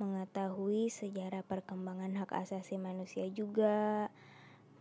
mengetahui 0.02 0.90
sejarah 0.90 1.46
perkembangan 1.46 2.26
hak 2.26 2.34
asasi 2.42 2.82
manusia 2.82 3.30
juga, 3.30 4.10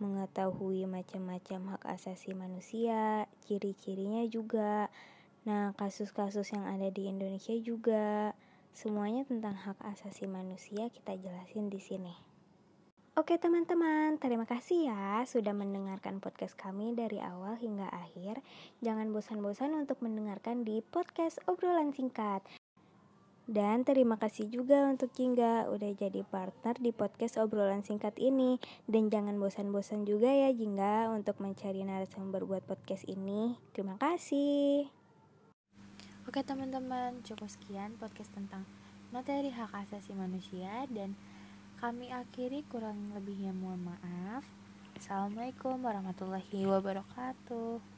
mengetahui 0.00 0.88
macam-macam 0.88 1.76
hak 1.76 1.84
asasi 1.92 2.32
manusia, 2.32 3.28
ciri-cirinya 3.44 4.24
juga 4.32 4.88
Nah, 5.42 5.74
kasus-kasus 5.74 6.54
yang 6.54 6.66
ada 6.70 6.86
di 6.92 7.10
Indonesia 7.10 7.54
juga 7.58 8.36
semuanya 8.72 9.26
tentang 9.26 9.58
hak 9.58 9.78
asasi 9.82 10.30
manusia 10.30 10.88
kita 10.88 11.18
jelasin 11.18 11.68
di 11.68 11.82
sini. 11.82 12.14
Oke 13.12 13.36
teman-teman, 13.36 14.16
terima 14.16 14.48
kasih 14.48 14.88
ya 14.88 15.20
sudah 15.28 15.52
mendengarkan 15.52 16.16
podcast 16.16 16.56
kami 16.56 16.96
dari 16.96 17.20
awal 17.20 17.60
hingga 17.60 17.84
akhir. 17.92 18.40
Jangan 18.80 19.12
bosan-bosan 19.12 19.76
untuk 19.76 20.00
mendengarkan 20.00 20.64
di 20.64 20.80
podcast 20.80 21.36
obrolan 21.44 21.92
singkat. 21.92 22.40
Dan 23.44 23.84
terima 23.84 24.16
kasih 24.16 24.48
juga 24.48 24.88
untuk 24.88 25.12
Jingga 25.12 25.68
udah 25.68 25.92
jadi 25.92 26.24
partner 26.24 26.78
di 26.80 26.88
podcast 26.94 27.36
obrolan 27.36 27.84
singkat 27.84 28.16
ini. 28.16 28.56
Dan 28.88 29.12
jangan 29.12 29.36
bosan-bosan 29.36 30.08
juga 30.08 30.32
ya 30.32 30.48
Jingga 30.48 31.12
untuk 31.12 31.36
mencari 31.36 31.84
narasumber 31.84 32.48
buat 32.48 32.64
podcast 32.64 33.04
ini. 33.04 33.60
Terima 33.76 34.00
kasih. 34.00 35.01
Oke 36.22 36.38
teman-teman, 36.46 37.18
cukup 37.26 37.50
sekian 37.50 37.98
podcast 37.98 38.30
tentang 38.30 38.62
materi 39.10 39.50
hak 39.50 39.74
asasi 39.74 40.14
manusia 40.14 40.86
dan 40.94 41.18
kami 41.82 42.14
akhiri 42.14 42.62
kurang 42.70 43.10
lebihnya 43.10 43.50
mohon 43.50 43.90
maaf. 43.90 44.46
Assalamualaikum 44.94 45.82
warahmatullahi 45.82 46.62
wabarakatuh. 46.62 47.91